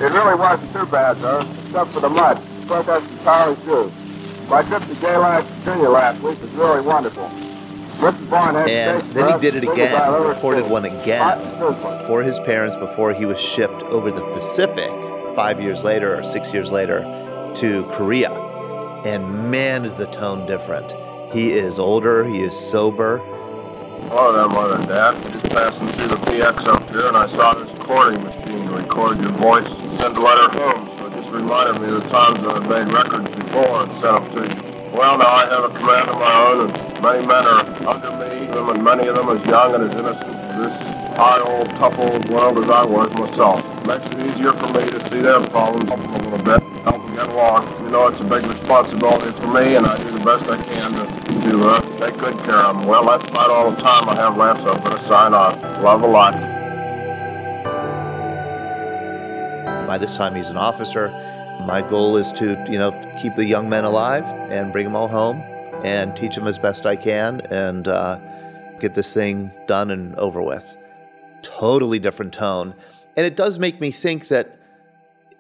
It 0.01 0.11
really 0.11 0.35
wasn't 0.35 0.73
too 0.73 0.85
bad, 0.87 1.17
though, 1.21 1.47
except 1.63 1.93
for 1.93 2.01
the 2.01 2.09
mud. 2.09 2.43
like 2.67 2.85
that's 2.85 3.07
entirely 3.07 3.55
true. 3.63 3.89
My 4.49 4.63
trip 4.63 4.83
to 4.83 4.95
Gay 4.95 5.15
Life, 5.15 5.45
Virginia 5.63 5.89
last 5.89 6.21
week 6.21 6.41
was 6.41 6.51
really 6.51 6.81
wonderful. 6.81 7.23
Mrs. 7.23 8.29
Bourne 8.29 8.55
had 8.55 8.67
And 8.67 9.11
then 9.13 9.33
he 9.33 9.39
did 9.39 9.55
it 9.55 9.63
again, 9.63 9.79
as 9.87 9.95
I've 9.95 10.13
ever 10.13 10.27
recorded 10.27 10.69
one 10.69 10.83
again 10.83 11.39
for 12.05 12.21
his 12.21 12.37
parents 12.41 12.75
before 12.75 13.13
he 13.13 13.25
was 13.25 13.39
shipped 13.39 13.83
over 13.83 14.11
the 14.11 14.25
Pacific 14.33 14.91
five 15.35 15.61
years 15.61 15.83
later 15.83 16.17
or 16.17 16.23
six 16.23 16.53
years 16.53 16.71
later 16.71 17.01
to 17.55 17.83
Korea. 17.91 18.31
And 19.05 19.51
man, 19.51 19.83
is 19.83 19.95
the 19.95 20.07
tone 20.07 20.45
different. 20.45 20.93
He 21.33 21.51
is 21.51 21.79
older, 21.79 22.23
he 22.23 22.41
is 22.41 22.57
sober. 22.57 23.17
Hello 24.07 24.33
there, 24.33 24.47
Mother 24.49 24.75
and 24.75 24.87
Dad. 24.87 25.23
Just 25.31 25.49
passing 25.49 25.87
through 25.87 26.09
the 26.09 26.21
PX 26.27 26.67
up 26.67 26.89
here, 26.89 27.07
and 27.07 27.15
I 27.15 27.27
saw 27.27 27.53
this 27.53 27.71
recording 27.73 28.21
machine 28.23 28.67
to 28.67 28.77
record 28.77 29.21
your 29.21 29.31
voice 29.33 29.65
and 29.65 29.99
send 29.99 30.17
a 30.17 30.21
letter 30.21 30.49
home. 30.49 30.89
So 30.97 31.07
it 31.07 31.13
just 31.13 31.31
reminded 31.31 31.81
me 31.81 31.95
of 31.95 32.03
the 32.03 32.09
times 32.09 32.43
that 32.43 32.49
I've 32.49 32.67
made 32.67 32.93
records 32.93 33.29
before 33.35 33.83
and 33.83 33.91
sent 34.01 34.15
them 34.17 34.29
to 34.35 34.41
you. 34.43 34.91
Well, 34.91 35.17
now 35.17 35.31
I 35.31 35.45
have 35.47 35.63
a 35.63 35.69
command 35.69 36.09
of 36.09 36.19
my 36.19 36.33
own, 36.47 36.69
and 36.69 37.01
many 37.01 37.25
men 37.25 37.47
are 37.47 37.63
under 37.87 38.11
me, 38.19 38.47
and 38.51 38.83
many 38.83 39.07
of 39.07 39.15
them 39.15 39.29
as 39.29 39.45
young 39.45 39.75
and 39.75 39.83
as 39.85 39.93
innocent 39.95 40.35
as 40.35 40.57
this 40.57 41.00
high 41.15 41.39
old, 41.39 41.69
tough 41.71 41.97
old 41.99 42.29
world 42.29 42.57
as 42.63 42.69
I 42.69 42.85
was 42.85 43.13
myself. 43.15 43.63
Makes 43.85 44.05
it 44.11 44.31
easier 44.31 44.53
for 44.53 44.67
me 44.67 44.89
to 44.89 44.99
see 45.09 45.21
their 45.21 45.39
problems, 45.49 45.89
help 45.89 46.01
them 46.01 46.13
a 46.13 46.29
little 46.29 46.45
bit, 46.45 46.61
help 46.83 47.05
them 47.05 47.15
get 47.15 47.27
along. 47.27 47.83
You 47.83 47.89
know, 47.89 48.07
it's 48.07 48.19
a 48.19 48.23
big 48.23 48.45
responsibility 48.45 49.31
for 49.39 49.47
me, 49.47 49.75
and 49.75 49.85
I 49.85 49.97
do 49.97 50.11
the 50.11 50.23
best 50.23 50.49
I 50.49 50.61
can 50.61 50.93
to, 50.93 51.49
to 51.49 51.69
uh, 51.69 51.81
take 51.99 52.17
good 52.17 52.37
care 52.45 52.63
of 52.65 52.77
them. 52.77 52.87
Well, 52.87 53.05
that's 53.05 53.31
not 53.31 53.49
all 53.49 53.71
the 53.71 53.77
time 53.77 54.07
I 54.09 54.15
have 54.15 54.37
left, 54.37 54.61
so 54.61 54.71
I'm 54.71 54.83
going 54.83 54.97
to 54.97 55.07
sign 55.07 55.33
off. 55.33 55.61
Love 55.81 56.03
a 56.03 56.07
lot. 56.07 56.33
By 59.87 59.97
this 59.97 60.15
time, 60.15 60.35
he's 60.35 60.49
an 60.49 60.57
officer. 60.57 61.09
My 61.65 61.81
goal 61.81 62.15
is 62.17 62.31
to, 62.33 62.63
you 62.69 62.77
know, 62.77 62.91
keep 63.21 63.35
the 63.35 63.45
young 63.45 63.69
men 63.69 63.83
alive 63.83 64.23
and 64.49 64.71
bring 64.71 64.85
them 64.85 64.95
all 64.95 65.07
home 65.07 65.41
and 65.83 66.15
teach 66.15 66.35
them 66.35 66.47
as 66.47 66.57
best 66.57 66.85
I 66.85 66.95
can 66.95 67.41
and 67.51 67.87
uh, 67.87 68.17
get 68.79 68.95
this 68.95 69.13
thing 69.13 69.51
done 69.67 69.91
and 69.91 70.15
over 70.15 70.41
with. 70.41 70.77
Totally 71.41 71.99
different 71.99 72.33
tone. 72.33 72.75
And 73.17 73.25
it 73.25 73.35
does 73.35 73.59
make 73.59 73.81
me 73.81 73.91
think 73.91 74.27
that 74.29 74.57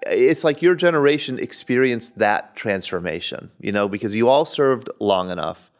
it's 0.05 0.43
like 0.43 0.61
your 0.61 0.75
generation 0.75 1.39
experienced 1.39 2.17
that 2.17 2.55
transformation, 2.55 3.51
you 3.59 3.71
know, 3.71 3.87
because 3.87 4.15
you 4.15 4.29
all 4.29 4.45
served 4.45 4.89
long 4.99 5.29
enough 5.29 5.71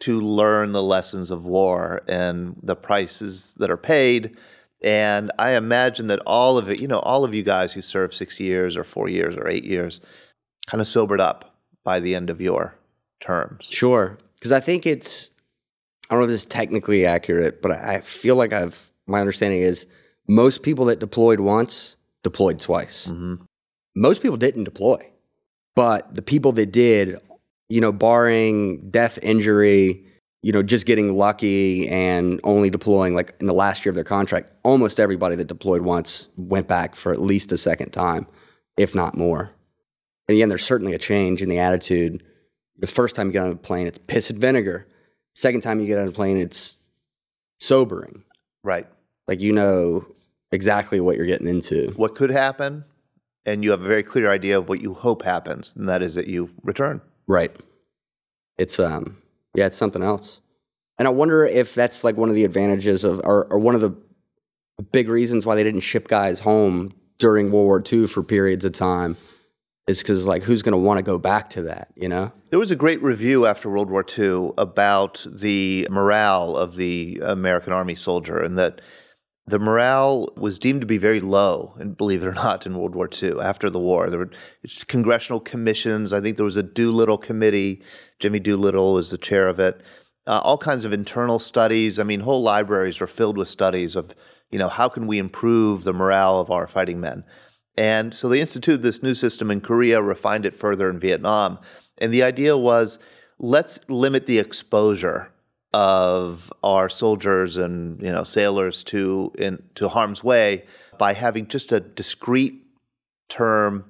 to 0.00 0.20
learn 0.20 0.72
the 0.72 0.82
lessons 0.82 1.30
of 1.30 1.46
war 1.46 2.02
and 2.08 2.56
the 2.62 2.76
prices 2.76 3.54
that 3.58 3.70
are 3.70 3.76
paid. 3.76 4.36
And 4.82 5.30
I 5.38 5.52
imagine 5.52 6.06
that 6.08 6.20
all 6.26 6.58
of 6.58 6.70
it, 6.70 6.80
you 6.80 6.88
know, 6.88 7.00
all 7.00 7.24
of 7.24 7.34
you 7.34 7.42
guys 7.42 7.72
who 7.72 7.82
served 7.82 8.14
six 8.14 8.38
years 8.40 8.76
or 8.76 8.84
four 8.84 9.08
years 9.08 9.36
or 9.36 9.48
eight 9.48 9.64
years 9.64 10.00
kind 10.66 10.80
of 10.80 10.86
sobered 10.86 11.20
up 11.20 11.56
by 11.84 12.00
the 12.00 12.14
end 12.14 12.30
of 12.30 12.40
your 12.40 12.76
terms. 13.20 13.68
Sure. 13.70 14.18
Because 14.34 14.52
I 14.52 14.60
think 14.60 14.84
it's, 14.86 15.30
I 16.08 16.14
don't 16.14 16.20
know 16.20 16.24
if 16.24 16.30
this 16.30 16.42
is 16.42 16.46
technically 16.46 17.06
accurate, 17.06 17.62
but 17.62 17.72
I 17.72 17.96
I 17.96 18.00
feel 18.00 18.36
like 18.36 18.52
I've, 18.52 18.90
my 19.06 19.20
understanding 19.20 19.60
is 19.60 19.86
most 20.28 20.62
people 20.62 20.86
that 20.86 20.98
deployed 20.98 21.40
once 21.40 21.96
deployed 22.22 22.58
twice. 22.58 23.06
Mm-hmm. 23.06 23.36
Most 23.94 24.20
people 24.20 24.36
didn't 24.36 24.64
deploy, 24.64 25.10
but 25.74 26.14
the 26.14 26.22
people 26.22 26.52
that 26.52 26.72
did, 26.72 27.18
you 27.68 27.80
know, 27.80 27.92
barring 27.92 28.90
death, 28.90 29.18
injury, 29.22 30.04
you 30.42 30.52
know, 30.52 30.62
just 30.62 30.86
getting 30.86 31.16
lucky 31.16 31.88
and 31.88 32.40
only 32.44 32.70
deploying 32.70 33.14
like 33.14 33.34
in 33.40 33.46
the 33.46 33.54
last 33.54 33.84
year 33.84 33.90
of 33.90 33.94
their 33.94 34.04
contract, 34.04 34.52
almost 34.62 35.00
everybody 35.00 35.36
that 35.36 35.46
deployed 35.46 35.82
once 35.82 36.28
went 36.36 36.68
back 36.68 36.94
for 36.94 37.12
at 37.12 37.20
least 37.20 37.52
a 37.52 37.56
second 37.56 37.90
time, 37.90 38.26
if 38.76 38.94
not 38.94 39.16
more. 39.16 39.52
And 40.28 40.36
again, 40.36 40.48
there's 40.48 40.64
certainly 40.64 40.94
a 40.94 40.98
change 40.98 41.42
in 41.42 41.48
the 41.48 41.58
attitude. 41.58 42.22
The 42.78 42.86
first 42.86 43.16
time 43.16 43.26
you 43.26 43.32
get 43.32 43.42
on 43.42 43.52
a 43.52 43.56
plane, 43.56 43.86
it's 43.86 43.98
piss 43.98 44.30
and 44.30 44.40
vinegar. 44.40 44.86
Second 45.34 45.62
time 45.62 45.80
you 45.80 45.86
get 45.86 45.98
on 45.98 46.08
a 46.08 46.12
plane, 46.12 46.36
it's 46.36 46.78
sobering. 47.58 48.24
Right. 48.62 48.86
Like 49.28 49.40
you 49.40 49.52
know 49.52 50.06
exactly 50.52 51.00
what 51.00 51.16
you're 51.16 51.26
getting 51.26 51.48
into. 51.48 51.92
What 51.96 52.14
could 52.14 52.30
happen, 52.30 52.84
and 53.44 53.64
you 53.64 53.70
have 53.72 53.80
a 53.80 53.88
very 53.88 54.02
clear 54.02 54.30
idea 54.30 54.58
of 54.58 54.68
what 54.68 54.80
you 54.80 54.94
hope 54.94 55.22
happens, 55.22 55.74
and 55.76 55.88
that 55.88 56.02
is 56.02 56.14
that 56.14 56.28
you 56.28 56.50
return. 56.62 57.00
Right. 57.26 57.54
It's 58.58 58.78
um 58.80 59.18
yeah, 59.54 59.66
it's 59.66 59.76
something 59.76 60.02
else. 60.02 60.40
And 60.98 61.06
I 61.06 61.10
wonder 61.10 61.44
if 61.44 61.74
that's 61.74 62.04
like 62.04 62.16
one 62.16 62.28
of 62.28 62.34
the 62.34 62.44
advantages 62.44 63.04
of 63.04 63.20
or, 63.24 63.46
or 63.46 63.58
one 63.58 63.74
of 63.74 63.80
the 63.80 63.94
big 64.92 65.08
reasons 65.08 65.46
why 65.46 65.54
they 65.54 65.64
didn't 65.64 65.80
ship 65.80 66.08
guys 66.08 66.40
home 66.40 66.92
during 67.18 67.50
World 67.50 67.66
War 67.66 67.82
II 67.90 68.06
for 68.06 68.22
periods 68.22 68.64
of 68.64 68.72
time 68.72 69.16
is 69.86 70.02
because 70.02 70.26
like 70.26 70.42
who's 70.42 70.62
gonna 70.62 70.76
want 70.76 70.98
to 70.98 71.02
go 71.02 71.18
back 71.18 71.50
to 71.50 71.62
that, 71.62 71.88
you 71.96 72.08
know? 72.08 72.32
There 72.50 72.58
was 72.58 72.70
a 72.70 72.76
great 72.76 73.02
review 73.02 73.46
after 73.46 73.70
World 73.70 73.90
War 73.90 74.04
II 74.18 74.52
about 74.58 75.24
the 75.30 75.86
morale 75.90 76.56
of 76.56 76.76
the 76.76 77.20
American 77.24 77.72
Army 77.72 77.94
soldier, 77.94 78.38
and 78.38 78.58
that 78.58 78.80
the 79.48 79.58
morale 79.60 80.28
was 80.36 80.58
deemed 80.58 80.80
to 80.80 80.86
be 80.86 80.98
very 80.98 81.20
low, 81.20 81.74
and 81.78 81.96
believe 81.96 82.22
it 82.22 82.26
or 82.26 82.34
not, 82.34 82.66
in 82.66 82.76
World 82.76 82.96
War 82.96 83.08
II 83.10 83.38
after 83.40 83.70
the 83.70 83.78
war. 83.78 84.10
There 84.10 84.18
were 84.18 84.30
congressional 84.88 85.38
commissions. 85.38 86.12
I 86.12 86.20
think 86.20 86.36
there 86.36 86.44
was 86.44 86.56
a 86.56 86.64
Doolittle 86.64 87.18
committee. 87.18 87.82
Jimmy 88.18 88.40
Doolittle 88.40 88.94
was 88.94 89.10
the 89.10 89.18
chair 89.18 89.46
of 89.46 89.60
it. 89.60 89.80
Uh, 90.26 90.40
all 90.42 90.58
kinds 90.58 90.84
of 90.84 90.92
internal 90.92 91.38
studies. 91.38 92.00
I 92.00 92.02
mean, 92.02 92.20
whole 92.20 92.42
libraries 92.42 93.00
were 93.00 93.06
filled 93.06 93.38
with 93.38 93.46
studies 93.46 93.94
of, 93.94 94.16
you 94.50 94.58
know, 94.58 94.68
how 94.68 94.88
can 94.88 95.06
we 95.06 95.18
improve 95.18 95.84
the 95.84 95.92
morale 95.92 96.40
of 96.40 96.50
our 96.50 96.66
fighting 96.66 97.00
men. 97.00 97.22
And 97.78 98.12
so 98.12 98.28
they 98.28 98.40
instituted 98.40 98.82
this 98.82 99.02
new 99.02 99.14
system 99.14 99.52
in 99.52 99.60
Korea, 99.60 100.02
refined 100.02 100.46
it 100.46 100.56
further 100.56 100.90
in 100.90 100.98
Vietnam. 100.98 101.60
And 101.98 102.12
the 102.12 102.24
idea 102.24 102.58
was 102.58 102.98
let's 103.38 103.78
limit 103.88 104.26
the 104.26 104.40
exposure 104.40 105.30
of 105.72 106.52
our 106.62 106.88
soldiers 106.88 107.56
and 107.56 108.00
you 108.00 108.10
know 108.10 108.24
sailors 108.24 108.82
to 108.84 109.32
in 109.38 109.62
to 109.74 109.88
harm's 109.88 110.24
way 110.24 110.64
by 110.98 111.12
having 111.12 111.46
just 111.46 111.72
a 111.72 111.80
discrete 111.80 112.62
term 113.28 113.84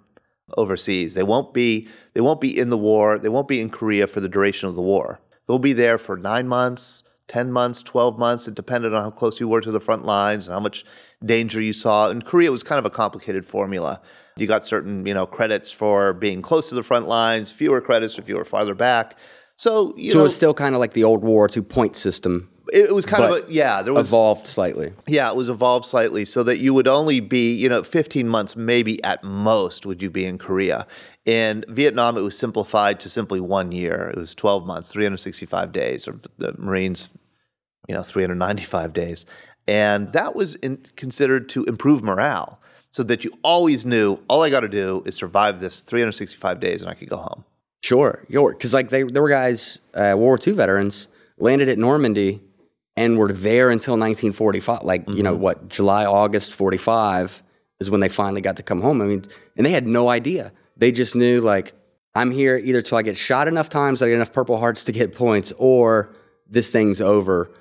overseas. 0.57 1.15
They 1.15 1.23
won't 1.23 1.53
be 1.53 1.89
they 2.15 2.21
won't 2.21 2.41
be 2.41 2.59
in 2.59 2.71
the 2.71 2.79
war. 2.79 3.19
They 3.19 3.29
won't 3.29 3.49
be 3.49 3.61
in 3.61 3.71
Korea 3.71 4.07
for 4.07 4.21
the 4.21 4.29
duration 4.29 4.69
of 4.69 4.75
the 4.75 4.83
war. 4.83 5.21
They'll 5.47 5.59
be 5.59 5.73
there 5.73 5.99
for 5.99 6.17
nine 6.17 6.49
months, 6.49 7.03
ten 7.29 7.53
months, 7.53 7.83
twelve 7.83 8.19
months. 8.19 8.49
It 8.49 8.55
depended 8.55 8.95
on 8.95 9.03
how 9.03 9.11
close 9.11 9.41
you 9.41 9.49
were 9.49 9.61
to 9.61 9.71
the 9.71 9.81
front 9.81 10.05
lines 10.05 10.49
and 10.49 10.55
how 10.55 10.61
much 10.61 10.85
danger 11.25 11.61
you 11.61 11.73
saw. 11.73 12.11
In 12.11 12.23
Korea, 12.23 12.49
it 12.49 12.53
was 12.53 12.63
kind 12.63 12.79
of 12.79 12.87
a 12.87 12.91
complicated 12.91 13.45
formula. 13.45 14.01
You 14.37 14.47
got 14.47 14.65
certain 14.65 15.07
you 15.07 15.15
know 15.15 15.27
credits 15.27 15.71
for 15.71 16.13
being 16.13 16.43
close 16.43 16.69
to 16.69 16.75
the 16.75 16.83
front 16.83 17.07
lines, 17.07 17.51
fewer 17.51 17.81
credits 17.81 18.19
if 18.19 18.29
you 18.29 18.37
were 18.37 18.45
farther 18.45 18.75
back. 18.75 19.19
So 19.57 19.95
you 19.97 20.11
so 20.11 20.19
know, 20.19 20.25
it's 20.27 20.37
still 20.37 20.55
kind 20.55 20.75
of 20.75 20.81
like 20.81 20.93
the 20.93 21.05
old 21.05 21.23
War 21.23 21.49
II 21.55 21.63
point 21.63 21.97
system 21.97 22.51
it, 22.73 22.95
was 22.95 23.07
kind 23.07 23.25
of 23.25 23.49
a 23.49 23.53
yeah. 23.53 23.83
There 23.83 23.95
was 23.95 24.09
evolved 24.09 24.47
slightly. 24.47 24.93
yeah, 25.07 25.31
it 25.31 25.37
was 25.37 25.49
evolved 25.49 25.85
slightly 25.85 26.25
so 26.25 26.43
that 26.43 26.59
you 26.59 26.75
would 26.75 26.89
only 26.89 27.21
be, 27.21 27.55
you 27.55 27.69
know, 27.69 27.83
15 27.83 28.29
months 28.29 28.57
maybe 28.57 29.03
at 29.05 29.23
most 29.23 29.87
would 29.87 30.03
you 30.03 30.11
be 30.11 30.25
in 30.25 30.39
Korea. 30.39 30.87
In 31.25 31.65
Vietnam, 31.69 32.17
it 32.17 32.23
was 32.23 32.39
simplified 32.39 33.01
to 33.01 33.09
simply 33.09 33.41
one 33.41 33.73
year. 33.73 34.11
It 34.11 34.19
was 34.19 34.35
12 34.35 34.67
months, 34.67 34.93
365 34.93 35.73
days, 35.73 36.09
or 36.09 36.21
the 36.39 36.55
Marines, 36.59 37.11
you 37.89 37.95
know, 37.95 38.03
395 38.03 38.93
days. 38.93 39.27
And 39.69 40.13
that 40.13 40.35
was 40.35 40.55
in, 40.57 40.79
considered 40.97 41.49
to 41.51 41.65
improve 41.65 42.03
morale 42.03 42.61
so 42.91 43.03
that 43.03 43.25
you 43.25 43.33
always 43.43 43.85
knew 43.85 44.23
all 44.29 44.43
I 44.43 44.51
got 44.51 44.61
to 44.61 44.69
do 44.69 45.03
is 45.05 45.17
survive 45.17 45.61
this 45.61 45.83
365 45.83 46.61
days 46.61 46.83
and 46.83 46.91
I 46.91 46.95
could 46.95 47.09
go 47.09 47.19
home. 47.19 47.45
Sure, 47.87 48.25
sure. 48.29 48.53
Because 48.53 48.75
like 48.75 48.89
they, 48.89 49.05
there 49.05 49.23
were 49.23 49.29
guys, 49.29 49.79
uh, 49.95 50.11
World 50.17 50.19
War 50.19 50.39
II 50.45 50.55
veterans, 50.55 51.07
landed 51.39 51.69
at 51.69 51.79
Normandy 51.79 52.41
and 52.97 53.17
were 53.17 53.33
there 53.33 53.71
until 53.71 53.93
1945. 53.93 54.83
Like 54.83 55.09
you 55.09 55.23
know 55.23 55.37
what, 55.37 55.69
July, 55.69 56.05
August 56.05 56.53
45 56.53 57.45
is 57.79 57.89
when 57.89 58.01
they 58.01 58.09
finally 58.09 58.41
got 58.41 58.57
to 58.57 58.65
come 58.65 58.81
home. 58.81 59.01
I 59.01 59.05
mean, 59.05 59.23
and 59.57 59.65
they 59.65 59.71
had 59.71 59.87
no 59.87 60.09
idea. 60.09 60.51
They 60.77 60.91
just 60.91 61.15
knew 61.15 61.41
like 61.41 61.75
I'm 62.13 62.33
here 62.33 62.57
either 62.57 62.83
till 62.83 62.99
I 62.99 63.03
get 63.03 63.17
shot 63.17 63.47
enough 63.47 63.69
times 63.69 64.01
that 64.01 64.07
I 64.07 64.09
get 64.09 64.17
enough 64.17 64.33
Purple 64.33 64.59
Hearts 64.59 64.83
to 64.85 64.93
get 64.93 65.15
points, 65.15 65.53
or 65.57 66.13
this 66.51 66.71
thing's 66.71 67.01
over. 67.01 67.53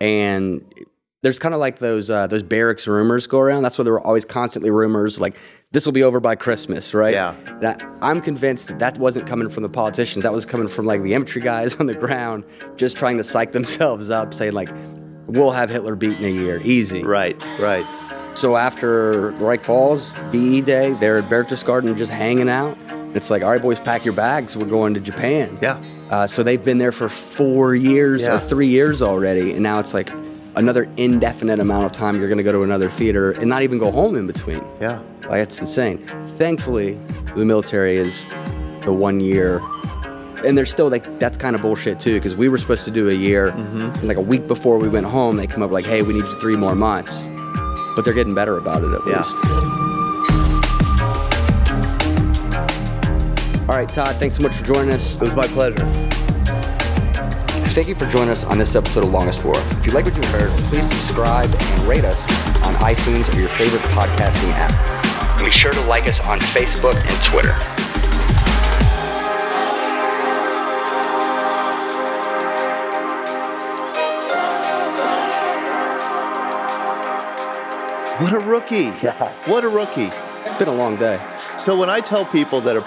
And 0.00 0.64
there's 1.22 1.38
kind 1.38 1.54
of 1.54 1.60
like 1.60 1.78
those 1.78 2.10
uh, 2.10 2.26
those 2.26 2.42
barracks 2.42 2.86
rumors 2.86 3.26
go 3.26 3.38
around. 3.40 3.62
That's 3.62 3.78
why 3.78 3.84
there 3.84 3.92
were 3.92 4.06
always 4.06 4.24
constantly 4.24 4.70
rumors 4.70 5.20
like 5.20 5.36
this 5.72 5.84
will 5.84 5.92
be 5.92 6.02
over 6.02 6.20
by 6.20 6.34
Christmas, 6.34 6.94
right? 6.94 7.12
Yeah. 7.12 7.34
And 7.46 7.66
I, 7.66 7.76
I'm 8.00 8.20
convinced 8.20 8.68
that 8.68 8.78
that 8.78 8.98
wasn't 8.98 9.26
coming 9.26 9.48
from 9.50 9.62
the 9.62 9.68
politicians. 9.68 10.22
That 10.22 10.32
was 10.32 10.46
coming 10.46 10.68
from 10.68 10.86
like 10.86 11.02
the 11.02 11.14
infantry 11.14 11.42
guys 11.42 11.74
on 11.80 11.86
the 11.86 11.94
ground, 11.94 12.44
just 12.76 12.96
trying 12.96 13.18
to 13.18 13.24
psych 13.24 13.52
themselves 13.52 14.10
up, 14.10 14.32
saying 14.32 14.52
like, 14.52 14.70
"We'll 15.26 15.50
have 15.50 15.70
Hitler 15.70 15.96
beaten 15.96 16.24
a 16.24 16.28
year, 16.30 16.60
easy." 16.62 17.02
Right, 17.04 17.36
right. 17.58 17.84
So 18.34 18.56
after 18.56 19.30
Reich 19.32 19.64
Falls, 19.64 20.12
VE 20.30 20.60
Day, 20.60 20.92
they're 21.00 21.18
at 21.18 21.28
Berchtesgaden 21.28 21.96
just 21.96 22.12
hanging 22.12 22.48
out. 22.48 22.78
It's 23.16 23.30
like, 23.30 23.42
all 23.42 23.50
right, 23.50 23.60
boys, 23.60 23.80
pack 23.80 24.04
your 24.04 24.14
bags. 24.14 24.56
We're 24.56 24.66
going 24.66 24.94
to 24.94 25.00
Japan. 25.00 25.58
Yeah. 25.60 25.82
Uh, 26.10 26.26
so 26.28 26.44
they've 26.44 26.62
been 26.64 26.78
there 26.78 26.92
for 26.92 27.08
four 27.08 27.74
years 27.74 28.22
Yeah. 28.22 28.36
or 28.36 28.38
three 28.38 28.68
years 28.68 29.02
already, 29.02 29.52
and 29.54 29.62
now 29.62 29.80
it's 29.80 29.92
like 29.92 30.10
another 30.58 30.88
indefinite 30.96 31.60
amount 31.60 31.84
of 31.86 31.92
time 31.92 32.16
you're 32.18 32.28
going 32.28 32.38
to 32.38 32.44
go 32.44 32.52
to 32.52 32.62
another 32.62 32.88
theater 32.88 33.30
and 33.30 33.46
not 33.48 33.62
even 33.62 33.78
go 33.78 33.90
home 33.92 34.14
in 34.16 34.26
between. 34.26 34.60
Yeah. 34.80 35.00
Like 35.28 35.40
it's 35.42 35.58
insane. 35.60 35.98
Thankfully, 36.36 36.98
the 37.36 37.44
military 37.44 37.96
is 37.96 38.26
the 38.84 38.92
one 38.92 39.20
year. 39.20 39.62
And 40.44 40.56
they're 40.56 40.66
still 40.66 40.88
like 40.88 41.04
that's 41.18 41.36
kind 41.38 41.56
of 41.56 41.62
bullshit 41.62 41.98
too 42.00 42.14
because 42.14 42.36
we 42.36 42.48
were 42.48 42.58
supposed 42.58 42.84
to 42.84 42.90
do 42.92 43.08
a 43.08 43.12
year, 43.12 43.48
and 43.48 44.02
like 44.04 44.16
a 44.16 44.20
week 44.20 44.46
before 44.46 44.78
we 44.78 44.88
went 44.88 45.06
home, 45.06 45.36
they 45.36 45.48
come 45.48 45.64
up 45.64 45.72
like, 45.72 45.84
"Hey, 45.84 46.02
we 46.02 46.12
need 46.14 46.20
you 46.26 46.40
three 46.40 46.54
more 46.54 46.76
months," 46.76 47.26
but 47.96 48.04
they're 48.04 48.14
getting 48.14 48.34
better 48.36 48.56
about 48.56 48.84
it 48.84 48.92
at 48.92 49.00
Yeah. 49.04 49.16
least. 49.16 49.36
All 53.68 53.74
right, 53.76 53.88
Todd, 53.88 54.14
thanks 54.16 54.36
so 54.36 54.42
much 54.42 54.54
for 54.54 54.64
joining 54.64 54.90
us. 54.92 55.16
It 55.16 55.22
was 55.22 55.34
my 55.34 55.46
pleasure. 55.48 55.84
Thank 57.78 57.86
you 57.86 57.94
for 57.94 58.06
joining 58.06 58.30
us 58.30 58.42
on 58.42 58.58
this 58.58 58.74
episode 58.74 59.04
of 59.04 59.10
Longest 59.10 59.44
War. 59.44 59.54
If 59.56 59.86
you 59.86 59.92
like 59.92 60.04
what 60.04 60.16
you 60.16 60.22
heard, 60.30 60.50
please 60.62 60.84
subscribe 60.88 61.48
and 61.48 61.82
rate 61.82 62.04
us 62.04 62.20
on 62.66 62.74
iTunes 62.82 63.32
or 63.32 63.38
your 63.38 63.48
favorite 63.50 63.82
podcasting 63.82 64.50
app. 64.54 65.38
And 65.38 65.44
be 65.44 65.52
sure 65.52 65.70
to 65.70 65.80
like 65.82 66.08
us 66.08 66.18
on 66.26 66.40
Facebook 66.40 66.96
and 66.96 67.22
Twitter. 67.22 67.54
What 78.20 78.32
a 78.32 78.44
rookie. 78.44 78.90
Yeah. 79.06 79.32
What 79.48 79.62
a 79.62 79.68
rookie. 79.68 80.10
It's 80.40 80.50
been 80.58 80.66
a 80.66 80.74
long 80.74 80.96
day. 80.96 81.20
So 81.58 81.78
when 81.78 81.88
I 81.88 82.00
tell 82.00 82.24
people 82.24 82.60
that 82.62 82.76
a 82.76 82.80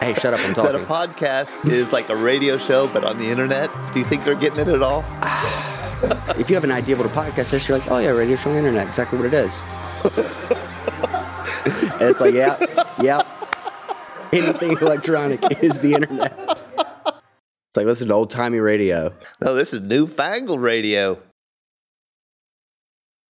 Hey, 0.00 0.14
shut 0.14 0.34
up, 0.34 0.40
I'm 0.40 0.54
talking. 0.54 0.72
that 0.78 0.80
a 0.80 0.84
podcast 0.84 1.68
is 1.70 1.92
like 1.92 2.08
a 2.08 2.16
radio 2.16 2.58
show 2.58 2.88
but 2.88 3.04
on 3.04 3.18
the 3.18 3.28
internet, 3.28 3.70
do 3.92 3.98
you 3.98 4.04
think 4.04 4.24
they're 4.24 4.34
getting 4.34 4.60
it 4.60 4.68
at 4.68 4.82
all? 4.82 5.04
If 6.36 6.50
you 6.50 6.56
have 6.56 6.64
an 6.64 6.72
idea 6.72 6.96
what 6.96 7.06
a 7.06 7.08
podcast 7.08 7.54
is, 7.54 7.66
you're 7.66 7.78
like, 7.78 7.90
oh 7.90 7.96
yeah, 7.98 8.10
radio 8.10 8.36
show 8.36 8.50
on 8.50 8.56
the 8.56 8.58
internet, 8.58 8.86
exactly 8.86 9.16
what 9.16 9.26
it 9.26 9.32
is. 9.32 9.58
and 11.92 12.02
it's 12.10 12.20
like, 12.20 12.34
yeah, 12.34 12.58
yeah. 13.00 13.22
Anything 14.30 14.72
electronic 14.72 15.40
is 15.62 15.80
the 15.80 15.94
internet. 15.94 16.60
It's 17.74 17.78
like 17.78 17.86
listen 17.86 18.06
to 18.06 18.14
old 18.14 18.30
timey 18.30 18.60
radio. 18.60 19.12
No, 19.40 19.54
this 19.54 19.72
is 19.72 19.80
newfangled 19.80 20.60
radio. 20.60 21.20